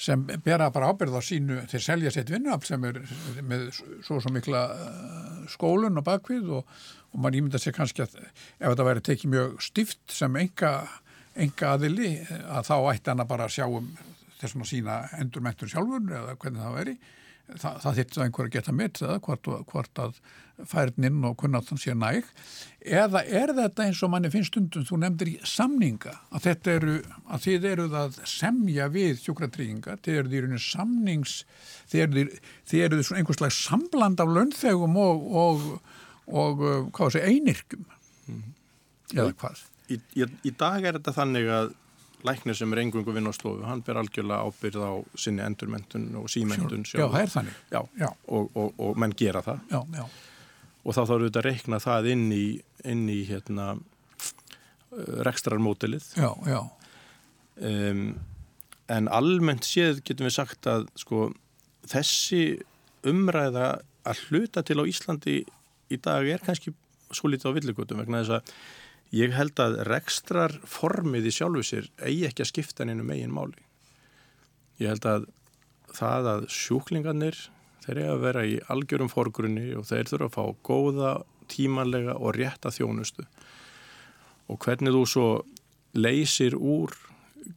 [0.00, 2.98] sem bera bara ábyrð á sínu þeir selja sitt vinnuafl sem er
[3.40, 3.70] með
[4.04, 4.66] svo svo mikla
[5.48, 6.74] skólun og bakvið og,
[7.12, 10.74] og mann ímynda sér kannski að ef þetta væri tekið mjög stift sem enga,
[11.40, 13.88] enga aðili að þá ætti hann að bara sjá um
[14.42, 16.96] þessum að sína endurmentur sjálfur eða hvernig það veri
[17.58, 20.18] Þa, það þýtti að einhver að geta mitt eða hvort, hvort að
[20.68, 22.26] færninn og kunnáttan sé næg.
[22.80, 26.96] Eða er þetta eins og manni finnst stundum þú nefndir í samninga að þetta eru
[27.26, 31.34] að þið eruð að semja við sjúkratrýingar, þið eruð í rauninu samnings
[31.90, 32.38] þið eruð,
[32.70, 35.68] þið eruð svona einhvers slags sambland af launþegum og, og,
[36.30, 36.64] og
[36.96, 37.84] hvað sé einirkum
[38.30, 38.48] mm.
[39.16, 39.66] eða hvað?
[39.90, 41.72] Í, í, í dag er þetta þannig að
[42.26, 46.28] læknir sem er engungu vinn á stofu, hann ber algjörlega ábyrð á sinni endurmentun og
[46.32, 47.60] símentun Já, það er þannig.
[47.72, 48.10] Já, já.
[48.28, 49.62] Og, og, og menn gera það.
[49.70, 50.04] Já,
[50.80, 52.44] og þá þarf við að reikna það inn í,
[52.88, 53.70] inn í hérna,
[55.26, 56.06] rekstrarmótilið
[57.60, 58.04] um,
[58.90, 61.28] en almennt séð getum við sagt að sko,
[61.90, 62.60] þessi
[63.06, 63.68] umræða
[64.08, 65.36] að hluta til á Íslandi
[65.90, 66.74] í dag er kannski
[67.14, 68.54] svo lítið á villigutum vegna þess að
[69.10, 73.58] Ég held að rekstrar formið í sjálfu sér eigi ekki að skipta nynnu megin máli.
[74.78, 75.26] Ég held að
[75.90, 77.38] það að sjúklingarnir
[77.82, 81.14] þeir eru að vera í algjörum forgrunni og þeir þurfa að fá góða,
[81.50, 83.26] tímanlega og rétta þjónustu.
[84.50, 85.26] Og hvernig þú svo
[85.98, 86.94] leysir úr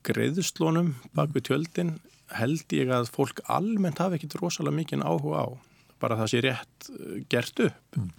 [0.08, 1.94] greiðslónum bak við tjöldin
[2.34, 5.48] held ég að fólk almennt hafi ekkit rosalega mikið áhuga á.
[6.02, 6.90] Bara það sé rétt
[7.30, 7.98] gert upp.
[8.00, 8.12] Mm.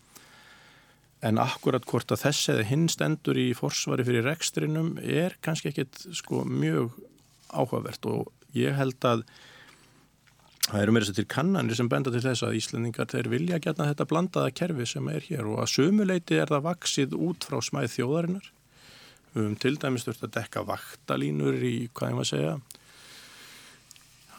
[1.24, 6.02] En akkurat hvort að þess eða hinn stendur í forsvari fyrir rekstrinum er kannski ekkit
[6.12, 6.98] sko mjög
[7.54, 9.24] áhugavert og ég held að
[10.64, 13.60] það eru mér þess að til kannanir sem benda til þess að Íslandingar þeir vilja
[13.62, 17.58] gætna þetta blandaða kerfi sem er hér og að sömuleiti er það vaksið út frá
[17.64, 18.52] smæð þjóðarinnar.
[19.34, 22.54] Við höfum til dæmis þurft að dekka vaktalínur í, hvað ég maður segja,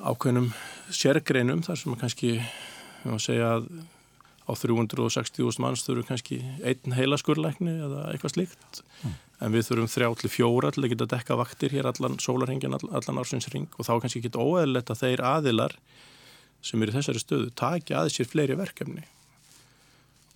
[0.05, 0.49] ákveðnum
[0.93, 2.31] sérgreinum þar sem að kannski,
[3.01, 3.69] við maður segja að
[4.45, 8.81] á 360.000 manns þurfum kannski einn heilaskurleikni eða eitthvað slíkt.
[9.01, 9.15] Mm.
[9.45, 13.19] en við þurfum þrjá til fjóra til að geta dekka vaktir hér allan sólarhengin, allan
[13.19, 15.75] ársinsring og þá kannski ekki óeðlegt að þeir aðilar
[16.65, 19.03] sem eru í þessari stöðu taki að sér fleiri verkefni.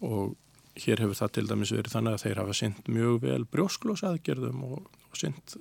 [0.04, 0.36] Og
[0.80, 4.86] hér hefur það til dæmis verið þannig að þeir hafa synd mjög vel brjósklósaðgerðum og,
[5.10, 5.58] og synd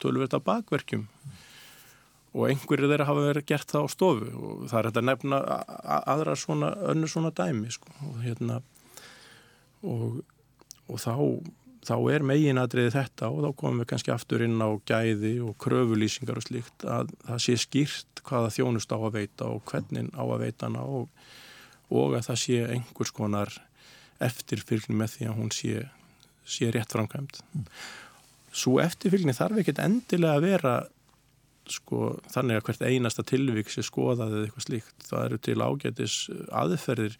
[0.00, 1.08] tölverta bakverkjum.
[1.08, 1.46] Mm
[2.30, 5.38] og einhverju þeirra hafa verið gert það á stofu og það er þetta nefna
[5.98, 7.90] aðra svona, önnur svona dæmi sko.
[8.06, 8.60] og hérna
[9.82, 10.20] og,
[10.86, 11.14] og þá,
[11.88, 16.38] þá er meginadriði þetta og þá komum við kannski aftur inn á gæði og kröfulýsingar
[16.38, 20.44] og slíkt að það sé skýrt hvaða þjónust á að veita og hvernig á að
[20.44, 21.08] veita hana og,
[21.90, 23.56] og að það sé einhvers konar
[24.22, 25.82] eftirfylgni með því að hún sé,
[26.44, 27.40] sé rétt framkvæmt.
[27.56, 27.66] Mm.
[28.52, 30.74] Svo eftirfylgni þarf ekkert endilega að vera
[31.70, 34.94] sko, þannig að hvert einasta tilvík sé skoðað eða eitthvað slíkt.
[35.06, 36.16] Það eru til ágætis
[36.62, 37.18] aðferðir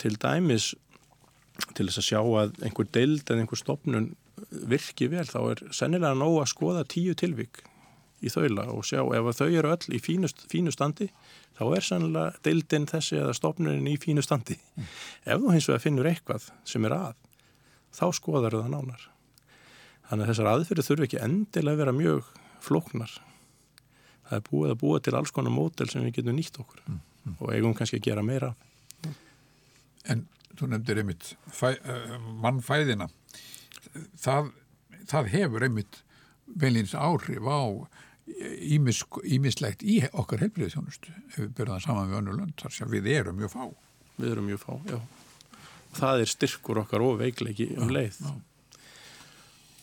[0.00, 0.70] til dæmis
[1.76, 4.12] til þess að sjá að einhver deild en einhver stopnun
[4.50, 7.60] virki vel þá er sennilega nóg að skoða tíu tilvík
[8.24, 11.08] í þaula og sjá ef þau eru öll í fínust, fínu standi
[11.56, 14.56] þá er sennilega deildin þessi eða stopnunin í fínu standi.
[14.56, 14.90] Mm.
[15.24, 17.16] Ef þú hins vegar finnur eitthvað sem er að
[17.96, 19.08] þá skoðar það nánar.
[20.10, 22.30] Þannig að þessar aðferði þurfi ekki endilega að vera mjög
[22.64, 23.18] flóknar
[24.30, 27.00] það er búið að búa til alls konar mótel sem við getum nýtt okkur mm,
[27.24, 27.38] mm.
[27.38, 28.52] og eigum kannski að gera meira.
[30.10, 30.26] En
[30.58, 33.08] þú nefndir einmitt fæ, uh, mannfæðina.
[34.20, 34.52] Það,
[35.10, 36.02] það hefur einmitt
[36.60, 37.62] velins áhrif á
[38.30, 43.40] ímislegt í okkar helbriðsjónustu ef við það saman við önnu lönd þar sem við erum
[43.40, 43.64] mjög fá.
[44.20, 45.00] Við erum mjög fá, já.
[45.96, 48.20] Það er styrkur okkar og veikleiki um leið.
[48.22, 48.36] já, já.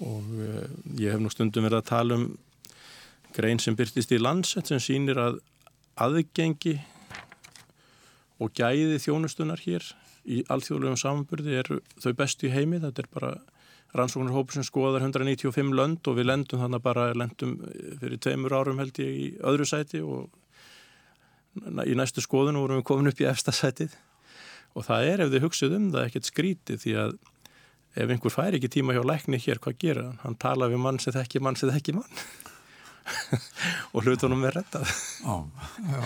[0.08, 0.64] og uh,
[0.96, 2.28] ég hef nú stundum verið að tala um
[3.38, 5.42] grein sem byrtist í landsett sem sýnir að
[6.02, 6.78] aðgengi
[8.42, 9.86] og gæði þjónustunar hér
[10.28, 11.70] í alþjóðlegum samanburði er
[12.02, 13.32] þau bestu í heimi, þetta er bara
[13.98, 17.56] rannsóknarhópu sem skoðar 195 lönd og við lendum þannig bara lendum
[18.02, 20.28] fyrir tveimur árum held ég í öðru sæti og
[21.88, 23.96] í næstu skoðun vorum við komin upp í efsta sætið.
[24.78, 27.16] Og það er ef þið hugsið um það ekkert skrítið því að
[27.98, 30.06] ef einhver fær ekki tíma hjá lækni hér, hvað gera?
[30.22, 30.38] Hann?
[30.38, 32.22] Tala við mann sem þekki mann sem þekki mann
[33.94, 34.92] og hlutunum er rettað
[35.24, 35.38] Já,
[35.88, 36.04] já,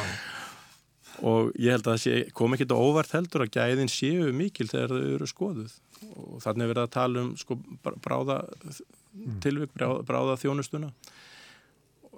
[1.27, 4.69] og ég held að það sé, kom ekki þetta óvart heldur að gæðin séu mikil
[4.71, 5.73] þegar þau eru skoðuð.
[6.17, 8.37] Og þannig er verið að tala um sko, bráða
[9.43, 10.89] tilvík, bráða, bráða þjónustuna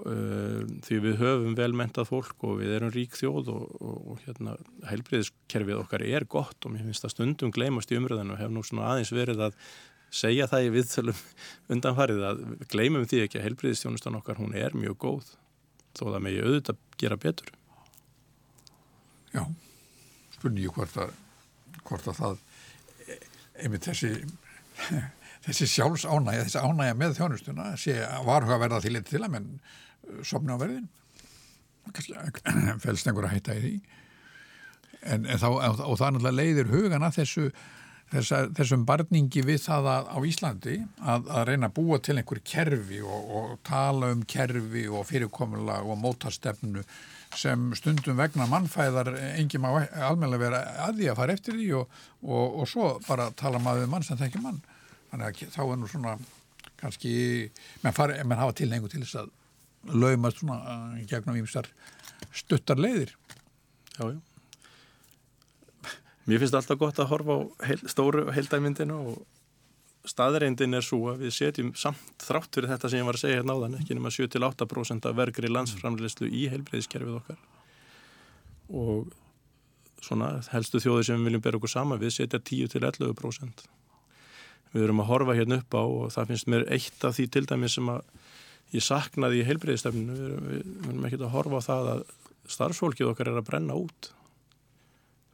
[0.05, 4.55] uh, því við höfum velmentað fólk og við erum rík þjóð og, og, og hérna
[4.91, 8.63] heilbriðiskerfið okkar er gott og mér finnst það stundum gleymast í umröðinu og hef nú
[8.65, 9.59] svona aðeins verið að
[10.13, 11.23] segja það í viðþölum
[11.75, 15.33] undanfarið að gleymum því ekki að heilbriðistjónustan okkar hún er mjög góð
[15.97, 17.53] þó það megi auðvitað gera betur
[19.33, 19.43] já.
[20.35, 21.13] Spurningi hvort að,
[21.87, 22.41] hvort að það,
[23.63, 24.11] einmitt þessi,
[25.47, 27.97] þessi sjálfs ánægja, þessi ánægja með þjónustuna sé
[28.27, 29.49] varhuga verða til eitt til að menn
[30.27, 30.89] sopna á verðin.
[32.83, 33.75] Fælst einhver að hætta í því.
[35.03, 37.47] En, en þá, og það er náttúrulega leiðir hugan að þessu
[38.11, 42.41] Þessa, þessum barningi við það að, á Íslandi að, að reyna að búa til einhver
[42.45, 46.83] kerfi og, og tala um kerfi og fyrirkomulag og mótastefnu
[47.37, 51.97] sem stundum vegna mannfæðar enginn má almenlega vera að því að fara eftir því og,
[52.21, 54.61] og, og svo bara tala maður mann sem það ekki mann
[55.09, 56.17] þannig að þá er nú svona
[56.83, 57.15] kannski,
[57.81, 61.69] menn, fari, menn hafa tilhengu til þess að laumast svona uh, gegnum ímstar
[62.33, 63.15] stuttar leiðir
[63.97, 64.32] Jájú já.
[66.29, 71.25] Mér finnst alltaf gott að horfa á heil, stóru heildæmyndinu og staðreindin er svo að
[71.25, 73.97] við setjum samt þrátt fyrir þetta sem ég var að segja hérna á þann ekki
[73.97, 77.43] nema 7-8% af vergri landsframleyslu í heilbreyðiskerfið okkar.
[78.71, 79.11] Og
[80.03, 83.67] svona helstu þjóði sem við viljum bera okkur sama við setja 10-11%
[84.73, 87.45] við erum að horfa hérna upp á og það finnst mér eitt af því til
[87.49, 88.01] dæmi sem að
[88.73, 90.49] ég saknaði í heilbreyðistefninu við erum,
[90.89, 92.03] erum ekki að horfa á það að
[92.53, 94.09] starfsfólkið okkar er að brenna út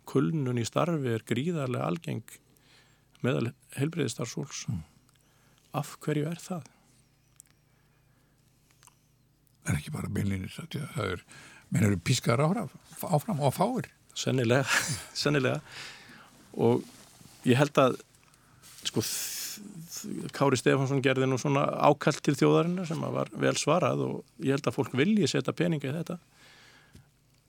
[0.09, 2.39] kulnun í starfi er gríðarlega algeng
[3.25, 4.65] meðal helbreyði starfsfólks.
[4.71, 4.83] Mm.
[5.79, 6.67] Af hverju er það?
[9.63, 11.25] Það er ekki bara beinlinni, það er,
[11.69, 12.71] menn eru pískar áfram,
[13.05, 13.89] áfram og fáir.
[14.17, 14.65] Sennilega,
[15.21, 15.59] sennilega.
[16.57, 16.81] Og
[17.45, 17.99] ég held að,
[18.89, 19.03] sko,
[20.33, 24.69] Kári Stefansson gerði nú svona ákallt til þjóðarinnar sem var vel svarað og ég held
[24.69, 26.17] að fólk vilji setja peninga í þetta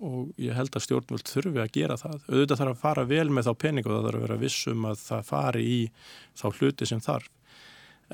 [0.00, 2.22] og ég held að stjórnvöld þurfi að gera það.
[2.30, 5.02] Auðvitað þarf að fara vel með þá pening og það þarf að vera vissum að
[5.02, 5.80] það fari í
[6.40, 7.28] þá hluti sem þarf.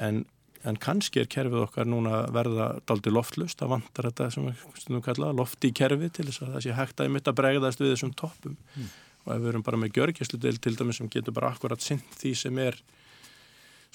[0.06, 0.20] En,
[0.66, 5.40] en kannski er kerfið okkar núna verða daldi loftlust, það vantar þetta sem við kallaðum
[5.40, 8.14] lofti í kerfi til þess að það sé hægt að mitt að bregðast við þessum
[8.18, 8.58] toppum.
[8.74, 8.92] Mm.
[9.26, 12.34] Og ef við erum bara með gjörgjæslu til dæmis sem getur bara akkurat sint því
[12.42, 12.78] sem er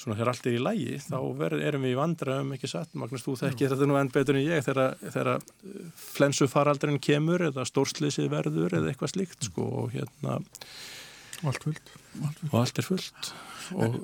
[0.01, 3.25] svona þegar allt er í lægi þá ver, erum við í vandraðum ekki satt Magnús,
[3.25, 5.81] þú þekkir þetta nú enn betur en ég þegar, þegar uh,
[6.15, 10.39] flensufaraldrin kemur eða stórslýsið verður eða eitthvað slíkt sko og hérna
[11.41, 11.91] og allt fullt.
[12.51, 13.33] Og allt er fullt.
[13.73, 13.99] Og,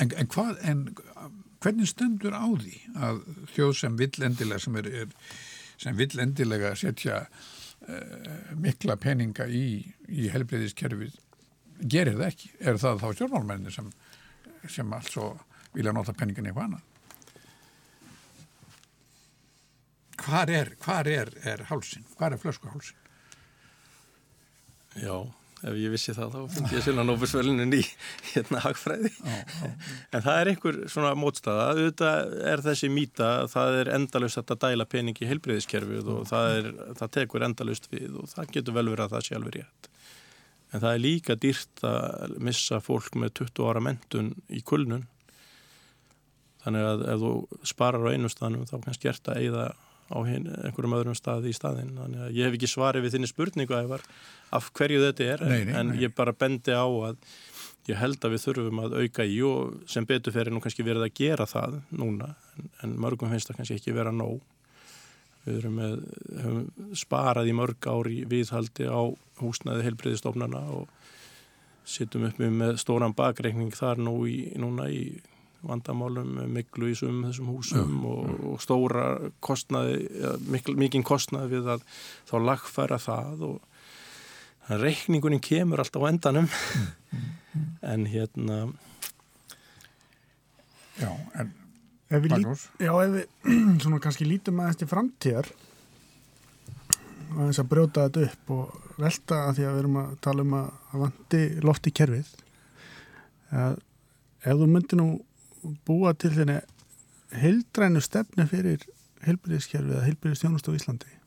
[0.00, 0.84] en, en hvað en
[1.62, 5.34] hvernig stendur á því að þjóð sem vill endilega sem, er, er,
[5.80, 11.18] sem vill endilega setja uh, mikla peninga í, í helbreyðiskerfið
[11.82, 13.90] gerir það ekki, er það þá stjórnmálmenni sem
[14.70, 15.32] sem altså
[15.74, 16.80] vilja nota penningin í hvaðna.
[20.22, 22.04] Hvar er, hvar er, er hálsin?
[22.18, 22.98] Hvar er flöskuhálsin?
[25.00, 25.16] Já,
[25.64, 27.80] ef ég vissi það þá finnst ég svona nófusvelunin í
[28.34, 29.10] hérna hagfræði.
[29.16, 29.70] Já, já.
[30.14, 31.70] En það er einhver svona mótstaða.
[31.72, 36.70] Auðvitað er þessi mýta, það er endalust að dæla pening í heilbreyðiskerfið og það, er,
[37.00, 39.91] það tekur endalust við og það getur vel verið að það sé alveg rétt.
[40.72, 45.06] En það er líka dýrt að missa fólk með 20 ára mentun í kulnun.
[46.62, 47.32] Þannig að ef þú
[47.66, 49.64] sparar á einu staðnum þá kannski gert að eigða
[50.12, 51.94] á hin, einhverjum öðrum staði í staðin.
[51.98, 54.04] Þannig að ég hef ekki svarið við þinni spurningu ævar
[54.52, 55.98] af hverju þetta er nei, nei, en nei.
[56.04, 57.18] ég bara bendi á að
[57.88, 61.08] ég held að við þurfum að auka í og sem betur fyrir nú kannski verið
[61.08, 64.40] að gera það núna en, en mörgum finnst það kannski ekki vera nóg.
[65.42, 65.94] Við erum með,
[66.38, 69.02] höfum sparað í mörg ári viðhaldi á
[69.42, 70.90] húsnaði helbriðistofnana og
[71.88, 75.02] sittum upp með stóran bakreikning þar nú í, núna í
[75.66, 78.38] vandamálum miklu í sumum þessum húsum ja, og, ja.
[78.50, 79.04] og stóra
[79.42, 80.32] kostnaði, ja,
[80.78, 81.84] mikinn kostnaði við að
[82.30, 87.68] þá lagfæra það og reikningunin kemur alltaf á endanum mm, mm, mm.
[87.92, 88.58] en hérna
[91.00, 91.08] Já,
[91.40, 91.54] en
[92.12, 95.48] Ef við, lít, já, ef við kannski lítum aðeins til framtíðar
[97.32, 100.56] aðeins að brjóta þetta upp og velta að því að við erum að tala um
[100.58, 102.32] að vandi loft í kerfið
[103.62, 103.78] að
[104.42, 105.08] ef þú myndir nú
[105.86, 106.58] búa til þenni
[107.42, 108.84] heildrænu stefni fyrir
[109.24, 111.18] heilbyrðiskerfið eða heilbyrðistjónust á Íslandi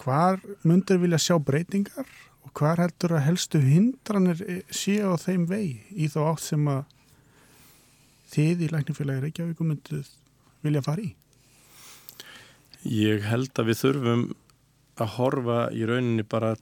[0.00, 2.08] hvar myndir vilja sjá breytingar
[2.46, 6.84] og hvar heldur að helstu hindranir sé á þeim vei í þá átt sem að
[8.32, 10.10] þið í læknifélagi Reykjavík mynduð
[10.64, 11.12] vilja fara í?
[12.86, 14.26] Ég held að við þurfum
[15.02, 16.54] að horfa í rauninni bara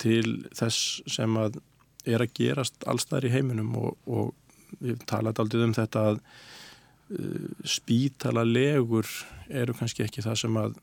[0.00, 1.60] til þess sem að
[2.08, 7.50] er að gerast allstæðar í heiminum og, og við talaðum aldrei um þetta að uh,
[7.68, 9.08] spítala legur
[9.48, 10.78] eru kannski ekki það sem að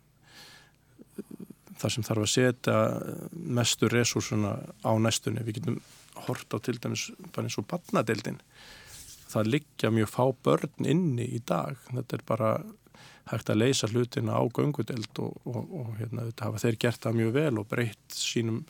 [1.77, 2.77] það sem þarf að setja
[3.57, 5.43] mestu resursuna á næstunni.
[5.45, 5.79] Við getum
[6.25, 8.39] hort á til dæmis bara eins og barnadeildin.
[9.27, 11.79] Það liggja mjög fá börn inni í dag.
[11.91, 12.51] Þetta er bara
[13.31, 17.17] hægt að leysa hlutina á göngudeld og, og, og hérna, þetta hafa þeir gert það
[17.19, 18.61] mjög vel og breytt sínum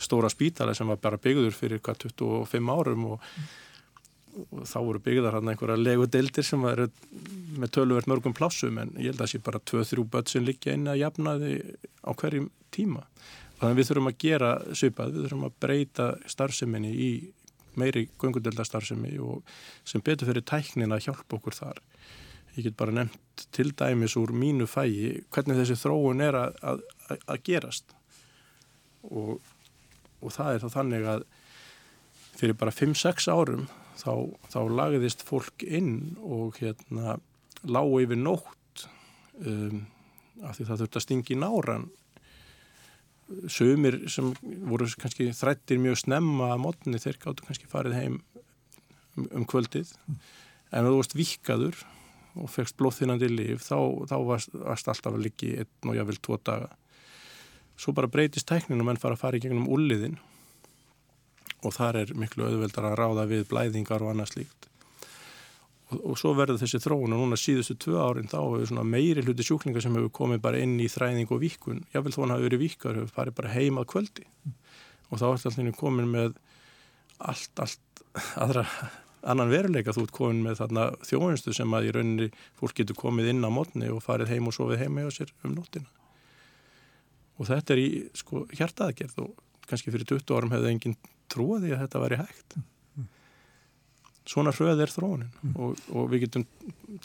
[0.00, 3.26] stóra spítala sem var bara byggður fyrir hvað 25 árum og,
[4.46, 6.86] og þá voru byggðar hann einhverja legudeldir sem var
[7.58, 10.78] með töluvert mörgum plássum en ég held að það sé bara 2-3 börn sem liggja
[10.78, 11.60] inn að jafna þið
[12.06, 13.04] á hverjum tíma.
[13.60, 17.10] Þannig að við þurfum að gera svipað, við þurfum að breyta starfseminni í
[17.78, 19.44] meiri göngudeldastarfsemi og
[19.84, 21.82] sem betur fyrir tæknin að hjálpa okkur þar.
[22.56, 26.82] Ég get bara nefnt til dæmis úr mínu fægi hvernig þessi þróun er að, að,
[27.20, 27.94] að gerast.
[29.06, 29.38] Og,
[30.20, 31.28] og það er þá þannig að
[32.40, 33.68] fyrir bara 5-6 árum
[34.00, 34.12] þá,
[34.52, 37.18] þá lagðist fólk inn og hérna
[37.68, 38.86] lág yfir nótt
[39.44, 39.84] um,
[40.40, 41.88] af því það þurft að stingi náran
[43.50, 44.32] sömur sem
[44.68, 48.18] voru kannski þrættir mjög snemma að mótni þeir gáttu kannski farið heim
[49.16, 49.92] um, um kvöldið.
[50.70, 51.80] En þú varst vikaður
[52.38, 56.38] og fegst blóðþinandi líf þá, þá varst, varst alltaf að liggi einn og jáfnvel tvo
[56.46, 56.70] daga.
[57.80, 60.18] Svo bara breytist tæknin og menn fara að fara í gegnum úrliðin
[61.66, 64.69] og þar er miklu auðveldar að ráða við blæðingar og annað slíkt
[65.98, 69.84] og, svo verður þessi þróun og núna síðustu tvö árin þá hefur meiri hluti sjúklingar
[69.84, 72.98] sem hefur komið bara inn í þræðing og víkun, jáfnvel þó hann hafi verið víkar
[73.00, 74.26] hefur farið bara heimað kvöldi.
[75.10, 76.34] Og þá er þetta komin með
[77.18, 78.04] allt, allt
[78.38, 78.66] aðra
[79.26, 79.94] annan veruleika.
[79.94, 82.28] Þú ert komin með þarna þjóðinstu sem að í rauninni
[82.58, 85.56] fólk getur komið inn á mótni og farið heim og sofið heim með sér um
[85.56, 85.90] nóttina.
[87.40, 89.32] Og þetta er í sko hjartaðgerð og
[89.66, 92.60] kannski fyrir 20 árum hefði enginn trúaði að þetta væri hægt
[94.28, 95.30] svona hröð er þróunin.
[95.42, 95.54] Mm.
[95.56, 96.46] og, og við getum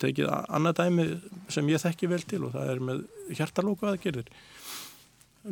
[0.01, 1.05] tekið annað dæmi
[1.53, 3.05] sem ég þekki vel til og það er með
[3.37, 4.31] hjartalóku aðgerðir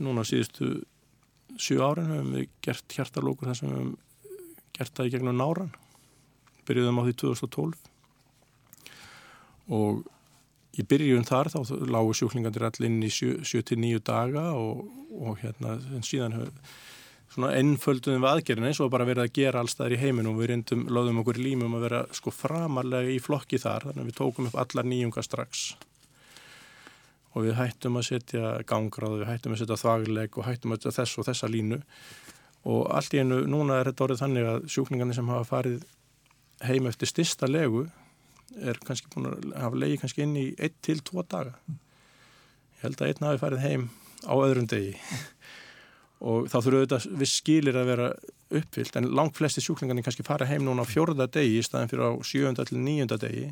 [0.03, 0.83] núna síðustu
[1.57, 3.95] 7 árin hefum við gert hjartalóku þar sem við hefum
[4.73, 5.73] gert það í gegnum náran
[6.67, 7.75] byrjuðum á því 2012
[9.73, 10.03] og
[10.73, 11.59] í byrjun þar þá
[11.93, 16.39] lágu sjúklingandir allir inn í 7-9 daga og, og hérna síðan
[17.33, 20.83] svona ennfölduðum við aðgerðin eins og bara verið að gera allstaðir í heiminum við reyndum,
[20.93, 24.59] lögðum okkur límum að vera sko framarlega í flokki þar þannig að við tókum upp
[24.61, 25.63] allar nýjunga strax.
[27.33, 30.95] Og við hættum að setja gangráð, við hættum að setja þvagleg og hættum að setja
[30.99, 31.81] þess og þessa línu.
[32.69, 35.83] Og allt í einu, núna er þetta orðið þannig að sjúklingarnir sem hafa farið
[36.63, 37.87] heim eftir stista legu
[38.61, 41.57] er kannski búin að hafa legi kannski inn í 1-2 daga.
[42.77, 43.89] Ég held að einn hafi farið heim
[44.29, 44.93] á öðrum degi
[46.23, 48.07] og þá þurfum auðvitað við skilir að vera
[48.59, 52.07] uppfyllt en langt flesti sjúklingarnir kannski fara heim núna á fjórða degi í staðin fyrir
[52.07, 53.49] á sjönda til nýjönda degi.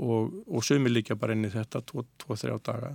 [0.00, 2.94] Og, og sömi líka bara inn í þetta 2-3 daga.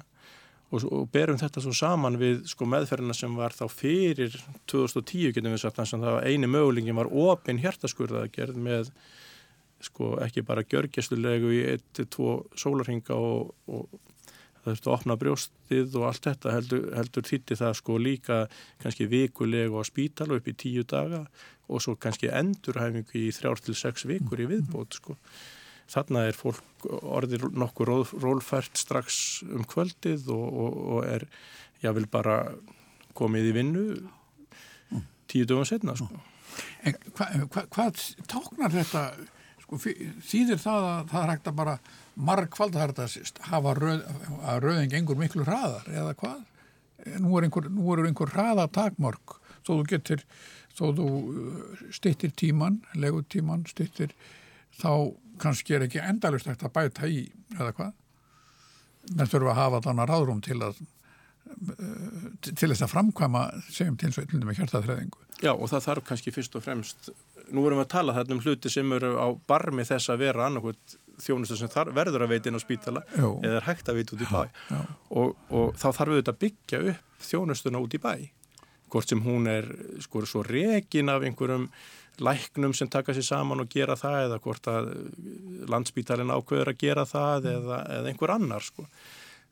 [0.73, 4.35] Og, og berum þetta svo saman við sko, meðferðina sem var þá fyrir
[4.71, 8.89] 2010 getum við sagt þannig að það var eini mögulingin var opinn hjertaskurða gerð með
[9.85, 14.01] sko, ekki bara gjörgjæslulegu í 1-2 sólarhinga og, og
[14.65, 18.39] það þurfti að opna brjóstið og allt þetta heldur, heldur þýtti það sko líka
[18.81, 21.25] kannski vikulegu á spítal upp í tíu daga
[21.69, 25.17] og svo kannski endurhæfingu í þrjár til sex vikur í viðbót sko.
[25.89, 31.27] Þarna er fólk orðir nokkur rólfært strax um kvöldið og, og, og er
[31.83, 32.39] jáfnvel bara
[33.17, 33.85] komið í vinnu
[35.29, 36.09] tíu dögum setna sko.
[36.85, 37.87] En hvað hva, hva
[38.31, 39.05] táknar þetta
[39.65, 39.79] sko,
[40.25, 41.77] þýðir það að það er hægt að bara
[42.15, 43.07] margfald að
[43.49, 44.03] hafa röð,
[44.43, 46.43] að röðing engur miklu hraðar eða hvað?
[47.21, 49.35] Nú er einhver, nú er einhver hraðatakmörk
[49.65, 50.23] þó þú getur,
[50.77, 54.15] þó þú uh, stittir tíman, legutíman stittir
[54.79, 57.25] þá kannski er ekki endalust eftir að bæta í
[57.57, 57.93] eða hvað
[59.15, 64.11] menn þurfa að hafa þannig ráðrúm til að eh, til þess að framkvæma segjum til
[64.15, 67.09] sveitlundum með hjartaþreðingu Já og það þarf kannski fyrst og fremst
[67.51, 70.47] nú erum við að tala þarna um hluti sem eru á barmi þess að vera
[70.47, 73.35] annarkot þjónustu sem þar, verður að veita inn á spítala Jó.
[73.41, 74.41] eða er hægt að veita út í bæ
[75.09, 78.13] og, og þá þarf við að byggja upp þjónustuna út í bæ
[78.93, 79.67] hvort sem hún er
[80.03, 81.69] sko svo rekin af einhverjum
[82.23, 84.91] læknum sem taka sér saman og gera það eða hvort að
[85.71, 88.85] landsbítalinn ákveður að gera það eða, eða einhver annar sko.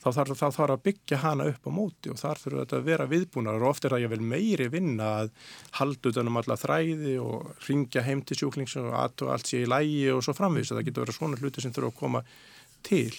[0.03, 3.07] Þá þarf, þarf að byggja hana upp á móti og þar þurfa þetta að vera
[3.11, 5.31] viðbúnar og oft er það ég vel meiri vinna að
[5.79, 10.23] halda utanum alla þræði og ringja heim til sjúklings og allt sé í lægi og
[10.25, 12.23] svo framvís það getur verið svona hluti sem þurfa að koma
[12.83, 13.13] til.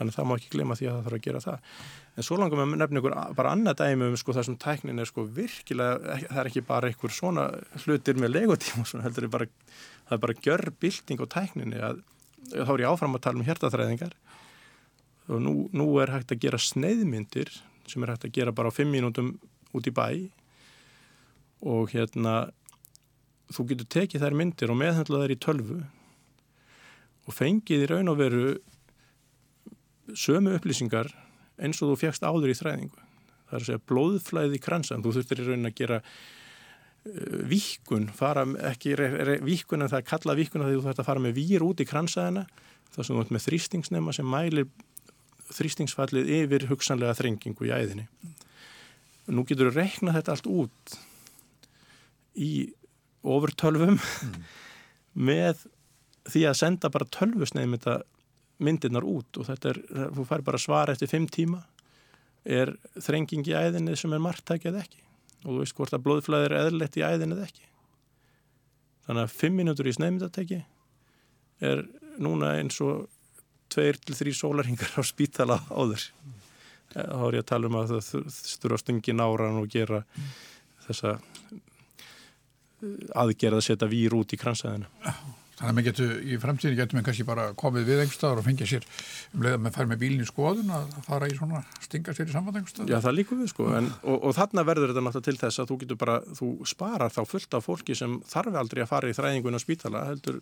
[0.00, 1.72] Þannig það má ekki glema því að það þarf að gera það.
[2.16, 5.26] En svo langum við nefnum ykkur bara annað dæmi um sko þessum tæknin er sko
[5.36, 7.44] virkilega það er ekki bara einhver svona
[7.84, 9.48] hlutir með legotíma svona heldur bara
[10.08, 12.00] það er bara gjör bilding á tækninni að
[12.50, 14.16] þá er ég áfram að tala um hjertaþræðingar
[15.30, 17.50] og nú, nú er hægt að gera sneiðmyndir
[17.90, 19.36] sem er hægt að gera bara á fimm mínútum
[19.76, 20.08] út í bæ.
[21.60, 22.50] Og hérna
[23.52, 25.78] þú getur tekið þær myndir og meðhendla þær í tölvu.
[27.28, 28.44] Og fengið í raun og veru
[30.16, 31.12] sömu upplýsingar
[31.60, 33.06] eins og þú fjækst áður í þræðingu.
[33.50, 38.46] Það er að segja blóðflæði kransan þú þurftir í raun að gera uh, víkun, fara
[38.70, 38.96] ekki
[39.46, 41.88] víkun en það er kalla víkun að þú þarfst að fara með výr út í
[41.88, 42.46] kransaðina
[42.90, 44.70] það sem þú ert með þrýstingsnema sem mælir
[45.54, 48.06] þrýstingsfallið yfir hugsanlega þrengingu í æðinni.
[49.30, 50.94] Nú getur við reiknað þetta allt út
[52.40, 52.52] í
[53.26, 54.40] ofurtölvum mm.
[55.18, 55.66] með
[56.30, 57.98] því að senda bara tölvusneiðum þetta
[58.60, 59.80] myndirnar út og þetta er,
[60.16, 61.62] þú fær bara svar eftir fimm tíma
[62.44, 65.02] er þrenging í æðinni sem er margtækjað ekki
[65.44, 67.66] og þú veist hvort að blóðflæðir er eðlilegt í æðinni eða ekki.
[69.06, 70.60] Þannig að fimm mínútur í sneiðmyndatæki
[71.70, 71.82] er
[72.20, 73.08] núna eins og
[73.70, 76.06] tveir til þrý sólarhingar á spítala áður.
[76.94, 78.30] Eh, þá er ég að tala um að það
[78.62, 80.02] þurfa stungin áran og gera
[80.86, 81.60] þessa eh,
[83.22, 84.90] aðgerða að setja vír út í kransæðina
[85.60, 88.68] Þannig að maður getur, í framtíðin getur maður kannski bara komið við einhverstaðar og fengja
[88.70, 88.84] sér
[89.36, 92.30] um leið að maður fær með bílinn í skoðun að fara í svona, stinga sér
[92.30, 92.92] í samband einhverstaðar.
[92.94, 95.68] Já, það líku við sko, en, og, og þarna verður þetta náttúrulega til þess að
[95.68, 99.18] þú getur bara, þú sparar þá fullt af fólki sem þarf aldrei að fara í
[99.18, 100.40] þræðingun á spítala, heldur,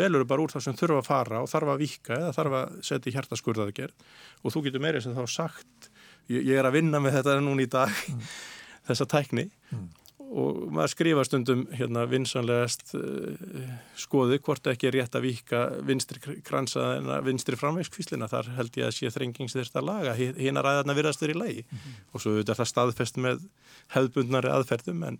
[0.00, 2.74] velur bara úr það sem þurfa að fara og þarf að vika eða þarf að
[2.90, 4.10] setja í hjertaskurðaðgerð
[4.42, 5.90] og þú getur meirið sem þá sagt,
[6.26, 8.28] ég, ég er að vinna með þetta núna í dag, mm.
[8.90, 9.88] þessa tækni mm
[10.28, 16.20] og maður skrifa stundum hérna vinsanlegast uh, skoðu hvort ekki er rétt að vika vinstri
[16.44, 18.28] kransaðina, vinstri framvegskvíslina.
[18.28, 20.14] Þar held ég að sé þrengings þérst að laga.
[20.18, 21.64] Hinn að ræðarna virðast verið í lagi.
[21.64, 21.96] Mm -hmm.
[22.12, 23.48] og svo er það staðfest með
[23.96, 25.18] hefðbundnari aðferðum en,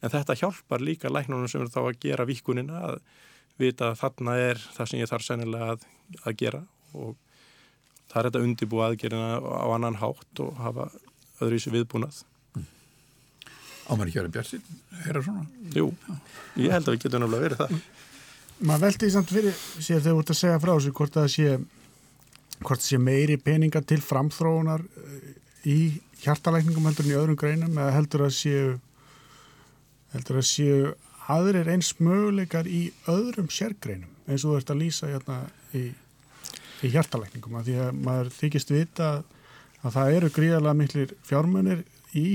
[0.00, 2.98] en þetta hjálpar líka læknunum sem er þá að gera vikunina að
[3.58, 5.84] vita að þarna er það sem ég þarf sennilega að,
[6.24, 6.62] að gera.
[6.94, 7.16] Og
[8.08, 10.90] það er þetta undibú aðgerina á annan hátt og hafa
[11.40, 12.24] öðru í sig viðbúnað
[13.88, 15.46] Ámar ekki verið björnsinn, er það svona?
[15.72, 15.86] Jú,
[16.60, 17.78] ég held að við getum náttúrulega verið það.
[18.58, 21.28] Maður veldi í samt fyrir sér þegar þú ert að segja frá þessu hvort það
[21.34, 21.56] sé,
[22.84, 25.28] sé meiri peningar til framþróunar eh,
[25.70, 25.78] í
[26.24, 28.72] hjartalækningum heldur en í öðrum greinum eða heldur að séu
[30.14, 30.92] heldur að séu
[31.28, 35.38] aðrir eins möguleikar í öðrum sérgreinum eins og þú ert að lýsa hérna
[35.76, 35.84] í,
[36.84, 39.10] í hjartalækningum að því að maður þykist vita
[39.84, 41.84] að það eru gríðarlega miklir fjármunir
[42.18, 42.28] í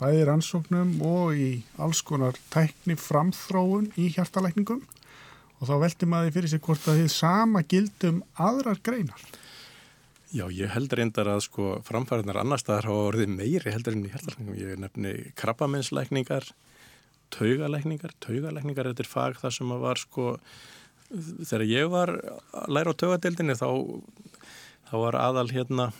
[0.00, 4.80] bæði rannsóknum og í alls konar tækni framþróun í hjartalækningum
[5.60, 9.22] og þá veldi maður fyrir sig hvort að þið sama gildum aðrar greinar.
[10.30, 14.12] Já, ég heldur reyndar að sko framfæriðnar annar staðar hafa orðið meiri heldur enn í
[14.12, 14.58] hjartalækningum.
[14.60, 16.46] Ég nefni krabbamennslækningar,
[17.34, 20.36] taugalækningar, taugalækningar þetta er fag það sem var sko
[21.10, 22.14] þegar ég var
[22.54, 23.68] að læra á taugadeildinni þá,
[24.88, 25.90] þá var aðal hérna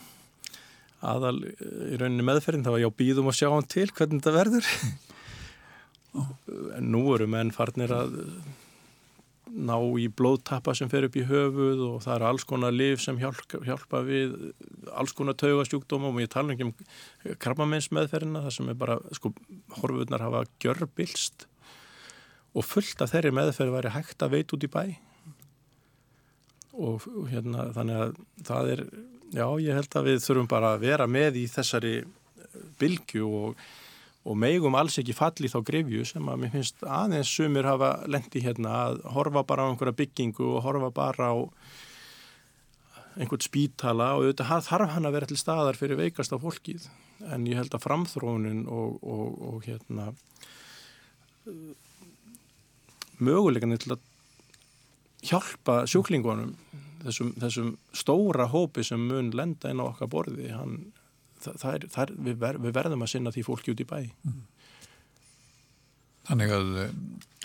[1.01, 4.37] aðal í rauninni meðferðin þá var ég á býðum að sjá hann til hvernig þetta
[4.37, 4.73] verður.
[6.11, 8.17] En nú eru menn farnir að
[9.51, 13.19] ná í blóðtappa sem fer upp í höfuð og það eru alls konar liv sem
[13.19, 14.35] hjálpa, hjálpa við
[14.91, 16.75] alls konar taugastjúkdóma og ég tala ekki um
[17.43, 19.33] krabbamenns meðferðina það sem er bara, sko,
[19.81, 21.47] horfurnar hafa gjörbilst
[22.55, 24.83] og fullt af þeirri meðferð væri hægt að veit út í bæ
[26.81, 28.85] og hérna þannig að það er
[29.31, 31.93] Já, ég held að við þurfum bara að vera með í þessari
[32.81, 33.61] bylgu og,
[34.26, 38.43] og megum alls ekki falli þá grefju sem að mér finnst aðeins sumir hafa lendi
[38.43, 41.37] hérna að horfa bara á einhverja byggingu og horfa bara á
[43.20, 46.91] einhvern spítala og auðvitað þarf hann að vera til staðar fyrir veikast af fólkið.
[47.31, 50.11] En ég held að framþróunin og, og, og hérna
[53.20, 54.10] möguleikanir til að
[55.27, 56.55] hjálpa sjúklingunum
[57.05, 60.79] þessum, þessum stóra hópi sem mun lenda inn á okkar borði hann,
[61.41, 63.89] það, það er, það er, við, ver, við verðum að sinna því fólki út í
[63.91, 64.41] bæ mm.
[66.31, 66.91] Þannig að eh,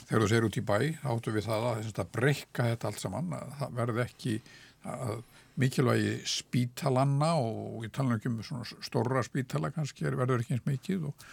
[0.04, 0.78] þegar þú segir út í bæ
[1.10, 4.36] áttu við það að, að breyka þetta allt saman að það verði ekki
[4.86, 5.16] að
[5.56, 11.08] mikilvægi spítalanna og ég tala ekki um svona stóra spítala kannski verður ekki eins mikið
[11.10, 11.26] og,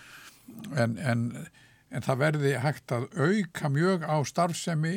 [0.78, 1.24] en, en,
[1.92, 4.94] en það verði hægt að auka mjög á starfsemi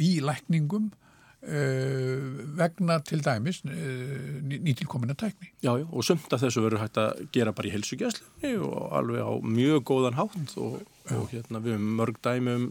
[0.00, 5.52] í lækningum uh, vegna til dæmis uh, nýtilkomina tækni.
[5.64, 9.22] Já, já, og sumt af þessu verður hægt að gera bara í helsugjæslinni og alveg
[9.24, 10.80] á mjög góðan hátt og,
[11.12, 12.66] og hérna við höfum mörg dæmi um,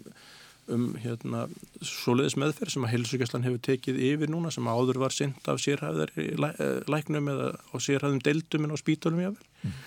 [0.70, 1.45] um hérna
[1.86, 6.13] svoleiðis meðferð sem að helsugjæslan hefur tekið yfir núna sem áður var synd af sérhæðar
[6.15, 9.80] læ, eh, læknum eða á sérhæðum deildum en á spítölum jáfnvel mm.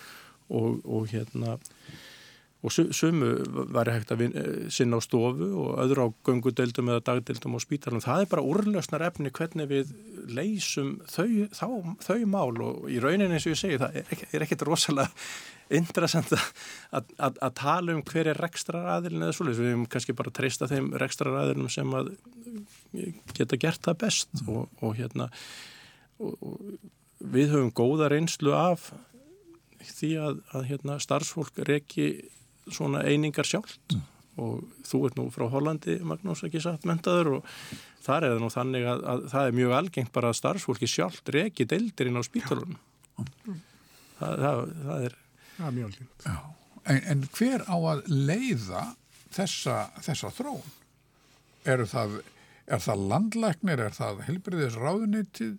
[0.58, 1.58] og, og hérna
[2.62, 3.30] og sumu
[3.74, 8.02] væri hægt að eh, sinna á stofu og öðru á gungudeldum eða dagdeldum á spítalum.
[8.04, 9.90] Það er bara úrlösnar efni hvernig við
[10.30, 11.66] leysum þau, þá,
[12.06, 15.08] þau mál og í rauninni eins og ég segi það er, ekki, er ekkert rosalega
[15.72, 16.30] interessant
[16.92, 19.62] að, tala um hver er rekstrar aðilin eða svolítið.
[19.62, 22.12] Við hefum kannski bara treysta þeim rekstrar aðilum sem að
[23.34, 24.52] geta gert það best mm.
[24.54, 25.32] og, og hérna
[26.22, 28.92] og, og við höfum góða reynslu af
[29.82, 32.06] því að, að hérna, starfsfólk reki
[32.70, 34.04] svona einingar sjálft mm.
[34.42, 37.52] og þú ert nú frá Hollandi Magnús ekki satt mentaður og
[38.04, 41.34] þar er það nú þannig að, að það er mjög algengt bara að starfsfólki sjálft
[41.34, 42.80] reki deildir inn á spítalunum
[43.18, 43.60] mm.
[44.18, 45.20] það, það, það er
[45.58, 46.26] það er mjög algengt
[46.82, 48.82] en, en hver á að leiða
[49.32, 50.64] þessa, þessa þrón?
[51.68, 52.18] Er það,
[52.66, 55.54] er það landlæknir, er það helbriðis ráðunitið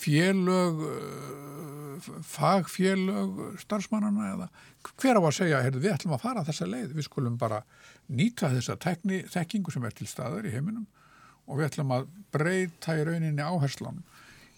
[0.00, 0.84] félög
[2.24, 4.48] fagfélög starfsmannana eða
[4.96, 7.60] hver á að segja, heyrðu við ætlum að fara þessa leið, við skulum bara
[8.08, 10.86] nýta þessa tekni, tekkingu sem er til staðar í heiminum
[11.46, 14.02] og við ætlum að breyta í rauninni áherslan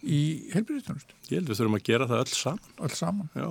[0.03, 0.23] í
[0.53, 1.15] heilbyrðistunust.
[1.31, 2.73] Ég held við þurfum að gera það öll saman.
[2.87, 3.31] Öll saman.
[3.39, 3.51] Já.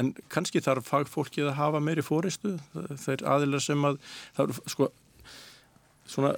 [0.00, 2.56] En kannski þarf fagfólkið að hafa meiri fóristu,
[3.04, 3.98] þeir aðilar sem að,
[4.36, 4.88] það eru sko,
[6.08, 6.32] svona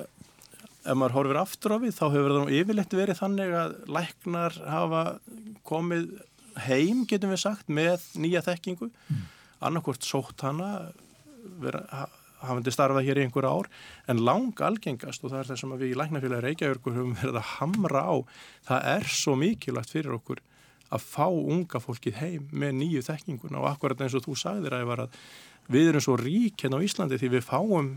[0.85, 5.05] ef maður horfir aftur á við þá hefur það yfirleitt verið þannig að læknar hafa
[5.67, 6.11] komið
[6.69, 9.25] heim, getum við sagt, með nýja þekkingu, mm.
[9.67, 10.93] annarkort sótt hana
[11.61, 12.07] vera,
[12.45, 13.69] hafandi starfað hér í einhver ár
[14.11, 17.51] en lang algengast og það er það sem við í læknafélagi Reykjavíkur höfum verið að
[17.57, 18.15] hamra á
[18.69, 20.43] það er svo mikilvægt fyrir okkur
[20.95, 24.93] að fá unga fólkið heim með nýju þekkinguna og akkurat eins og þú sagðir að,
[25.07, 25.21] að
[25.73, 27.95] við erum svo rík hérna á Íslandi því við fáum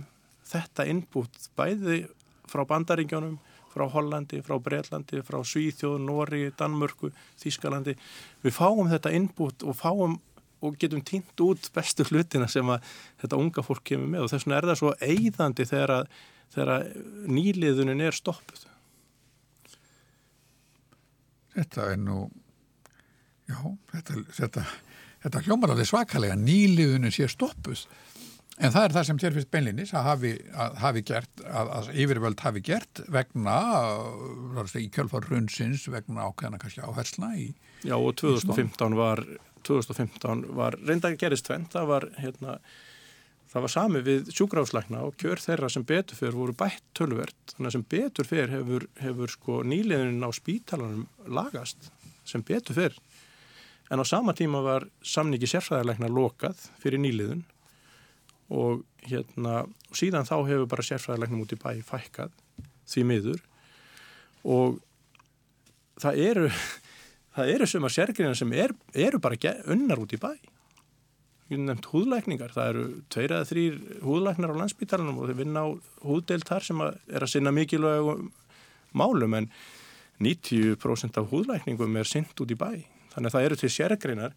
[0.47, 2.05] þetta innbútt bæði
[2.51, 3.37] frá Bandaríkjónum,
[3.73, 7.97] frá Hollandi, frá Breitlandi, frá Svíþjóð, Nóri, Danmörku, Þískalandi.
[8.45, 10.17] Við fáum þetta innbútt og fáum
[10.65, 12.85] og getum týnt út bestu hlutina sem að
[13.21, 16.17] þetta unga fólk kemur með og þess vegna er það svo eigðandi þegar, að,
[16.55, 16.89] þegar
[17.37, 18.65] nýliðunin er stoppuð.
[21.57, 22.17] Þetta er nú,
[23.49, 23.57] já,
[23.93, 24.65] þetta, þetta,
[25.25, 27.85] þetta hljómar alveg svakalega, nýliðunin sé stoppuð.
[28.57, 31.89] En það er það sem þér finnst beinlinis að hafi, að hafi gert, að, að
[32.01, 33.57] yfirvöld hafi gert vegna,
[34.81, 37.51] í kjölfar hrunsins, vegna ákveðana kannski áhersla í...
[37.85, 39.21] Já og 2015 var,
[39.67, 42.55] 2015 var reynda gerist tvent, það var hérna,
[43.53, 47.69] það var sami við sjúgráðslækna og kjör þeirra sem betur fyrir voru bætt tölvert, þannig
[47.69, 51.91] að sem betur fyrir hefur, hefur sko nýliðin á spítalanum lagast
[52.25, 52.97] sem betur fyrir.
[53.93, 57.45] En á sama tíma var samningi sérfræðarleikna lokað fyrir nýliðun
[58.53, 59.63] og hérna
[59.95, 62.35] síðan þá hefur bara sérfræðilegnum út í bæ fækkað
[62.87, 63.41] því miður.
[64.47, 64.77] Og
[65.99, 66.51] það eru
[67.37, 70.31] það eru suma sérgríðan sem er, eru bara unnar út í bæ.
[71.47, 72.51] Nefnt húðlækningar.
[72.51, 75.67] Það eru tveir eða þrýr húðlæknar á landsbítalunum og þeir vinna á
[76.03, 78.25] húðdeilt þar sem er að sinna mikilvæg
[78.97, 79.47] málum en
[80.23, 82.83] 90% af húðlækningum er synd út í bæ.
[83.13, 84.35] Þannig að það eru til sérgríðnar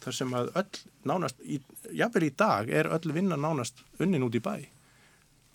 [0.00, 1.58] þar sem að öll nánast, í,
[1.96, 4.54] jáfnvel í dag er öll vinna nánast unnin út í bæ.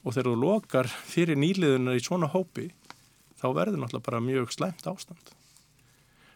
[0.06, 2.70] Og þegar þú lokar fyrir nýliðunar í svona hópi
[3.42, 5.34] þá verður náttúrulega bara mjög slæmt ástand.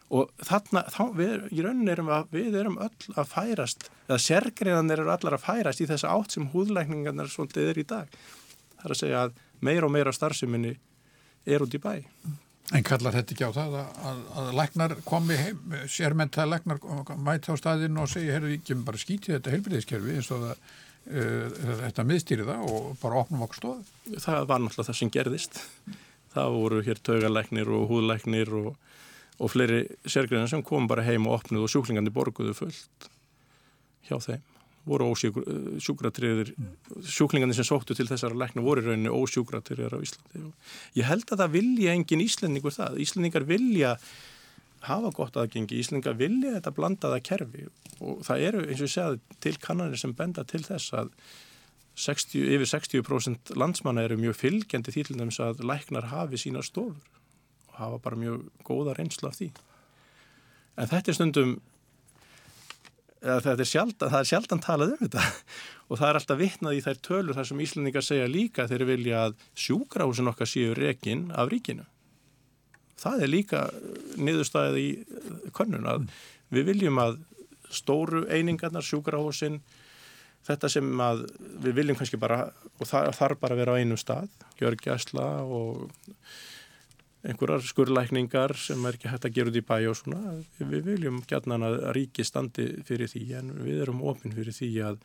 [0.09, 4.93] Og þarna, þá, við, í rauninni erum að, við erum öll að færast eða sérgreinan
[4.95, 8.19] eru allar að færast í þessa átt sem húðlækningarnar svolítið er í dag.
[8.79, 10.73] Það er að segja að meira og meira starfseminni
[11.45, 11.93] er út í bæ
[12.69, 16.81] En kallar þetta ekki á það að, að, að læknar komi heim, sérmentaði læknar
[17.17, 20.61] mæta á staðinu og segja, heyrðu, ekki bara skítið þetta heilbyrðiskerfi eins og það,
[21.09, 23.89] uh, þetta miðstýri það og bara opnum okkur stóð?
[24.21, 25.63] Það var náttúrulega það sem gerðist.
[26.35, 28.69] Það voru hér taugalæknir og húðlæknir og,
[29.41, 33.09] og fleiri sérgreina sem kom bara heim og opnuð og sjúklingandi borguðu fullt
[34.05, 34.58] hjá þeim
[34.89, 36.53] voru ósjúkratriðir
[37.05, 40.43] sjúklingarnir sem sóttu til þessara lækna voru rauninu ósjúkratriðir á Íslandi.
[40.97, 42.97] Ég held að það vilja engin Íslandingur það.
[43.05, 43.93] Íslandingar vilja
[44.87, 47.67] hafa gott aðgengi, Íslandingar vilja þetta blandaða kerfi.
[47.99, 51.13] Og það eru eins og ég segði til kannanir sem benda til þess að
[51.99, 57.17] 60, yfir 60% landsmanna eru mjög fylgjandi því til þess að læknar hafi sína stofur
[57.69, 59.49] og hafa bara mjög góða reynslu af því.
[60.79, 61.57] En þetta er stundum
[63.21, 65.23] er sjaldan, það er sjaldan talað um þetta
[65.89, 69.23] og það er alltaf vitnað í þær tölur þar sem Íslandingar segja líka þegar vilja
[69.27, 71.85] að sjúkrahúsin okkar séu rekin af ríkinu.
[72.99, 73.63] Það er líka
[74.19, 74.89] niðurstæðið í
[75.55, 76.07] könnun að
[76.53, 77.19] við viljum að
[77.69, 79.59] stóru einingarnar, sjúkrahúsin,
[80.47, 81.25] þetta sem að
[81.63, 82.47] við viljum kannski bara,
[82.79, 85.89] og það þarf bara að vera á einum stað, gjörgjæsla og
[87.27, 91.19] einhverjar skurlækningar sem er ekki hægt að gera út í bæ og svona, við viljum
[91.27, 95.01] gætnan að ríki standi fyrir því en við erum ofinn fyrir því að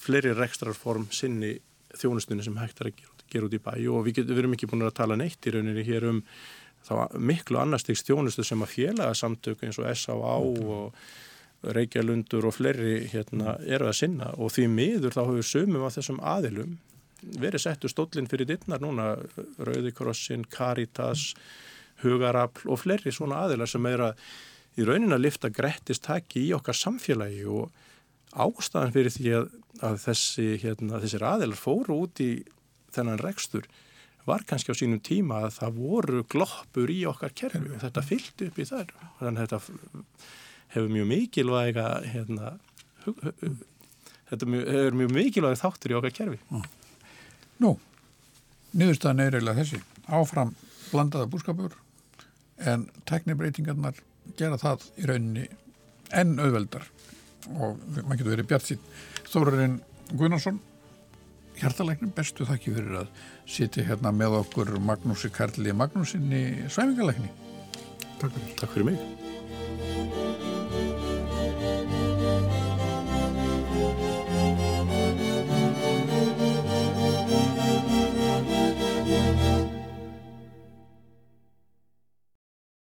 [0.00, 1.54] fleiri rekstrarform sinni
[2.00, 3.72] þjónustunni sem hægt er að gera, gera út í bæ.
[3.92, 6.20] Og við, getum, við erum ekki búin að tala neitt í rauninni hér um
[6.86, 10.36] þá miklu annarstegs þjónustu sem að félagasamtök eins og S.A.A.
[10.40, 14.30] og Reykjalundur og fleiri hérna eru að sinna.
[14.40, 16.78] Og því miður þá hefur sumum af þessum aðilum
[17.20, 19.12] verið settu stóllin fyrir dittnar núna
[19.58, 21.34] Rauðikrossin, Caritas
[22.04, 24.24] Hugarafl og fleiri svona aðilar sem er að
[24.80, 27.70] í raunin að lifta grettist taki í okkar samfélagi og
[28.30, 29.46] ástæðan fyrir því að,
[29.86, 32.30] að þessi, hérna, þessir aðilar fóru út í
[32.94, 33.66] þennan rekstur
[34.28, 37.72] var kannski á sínum tíma að það voru gloppur í okkar kerfi.
[37.72, 39.60] Og þetta fylgdi upp í þar þannig að þetta
[40.74, 42.52] hefur mjög mikilvæga hérna,
[43.06, 43.64] hug, hug,
[44.30, 46.60] þetta hefur mjög mikilvæga þáttur í okkar kerfi
[47.60, 47.74] Nú,
[48.72, 49.80] niðurstaðan er eiginlega þessi.
[50.08, 50.54] Áfram
[50.90, 51.76] blandaða búskapur
[52.70, 54.00] en teknibreitingarnar
[54.38, 55.46] gera það í rauninni
[56.16, 56.86] enn auðveldar
[57.56, 58.82] og maður getur verið bjart sín.
[59.30, 59.78] Þórarinn
[60.10, 60.58] Guðnarsson,
[61.60, 63.12] hjartalæknum, bestu þakki fyrir að
[63.48, 67.30] sitja hérna með okkur Magnúsi Karli Magnúsinni Svæfingalækni.
[68.20, 68.56] Takk fyrir.
[68.56, 69.39] Takk fyrir mig.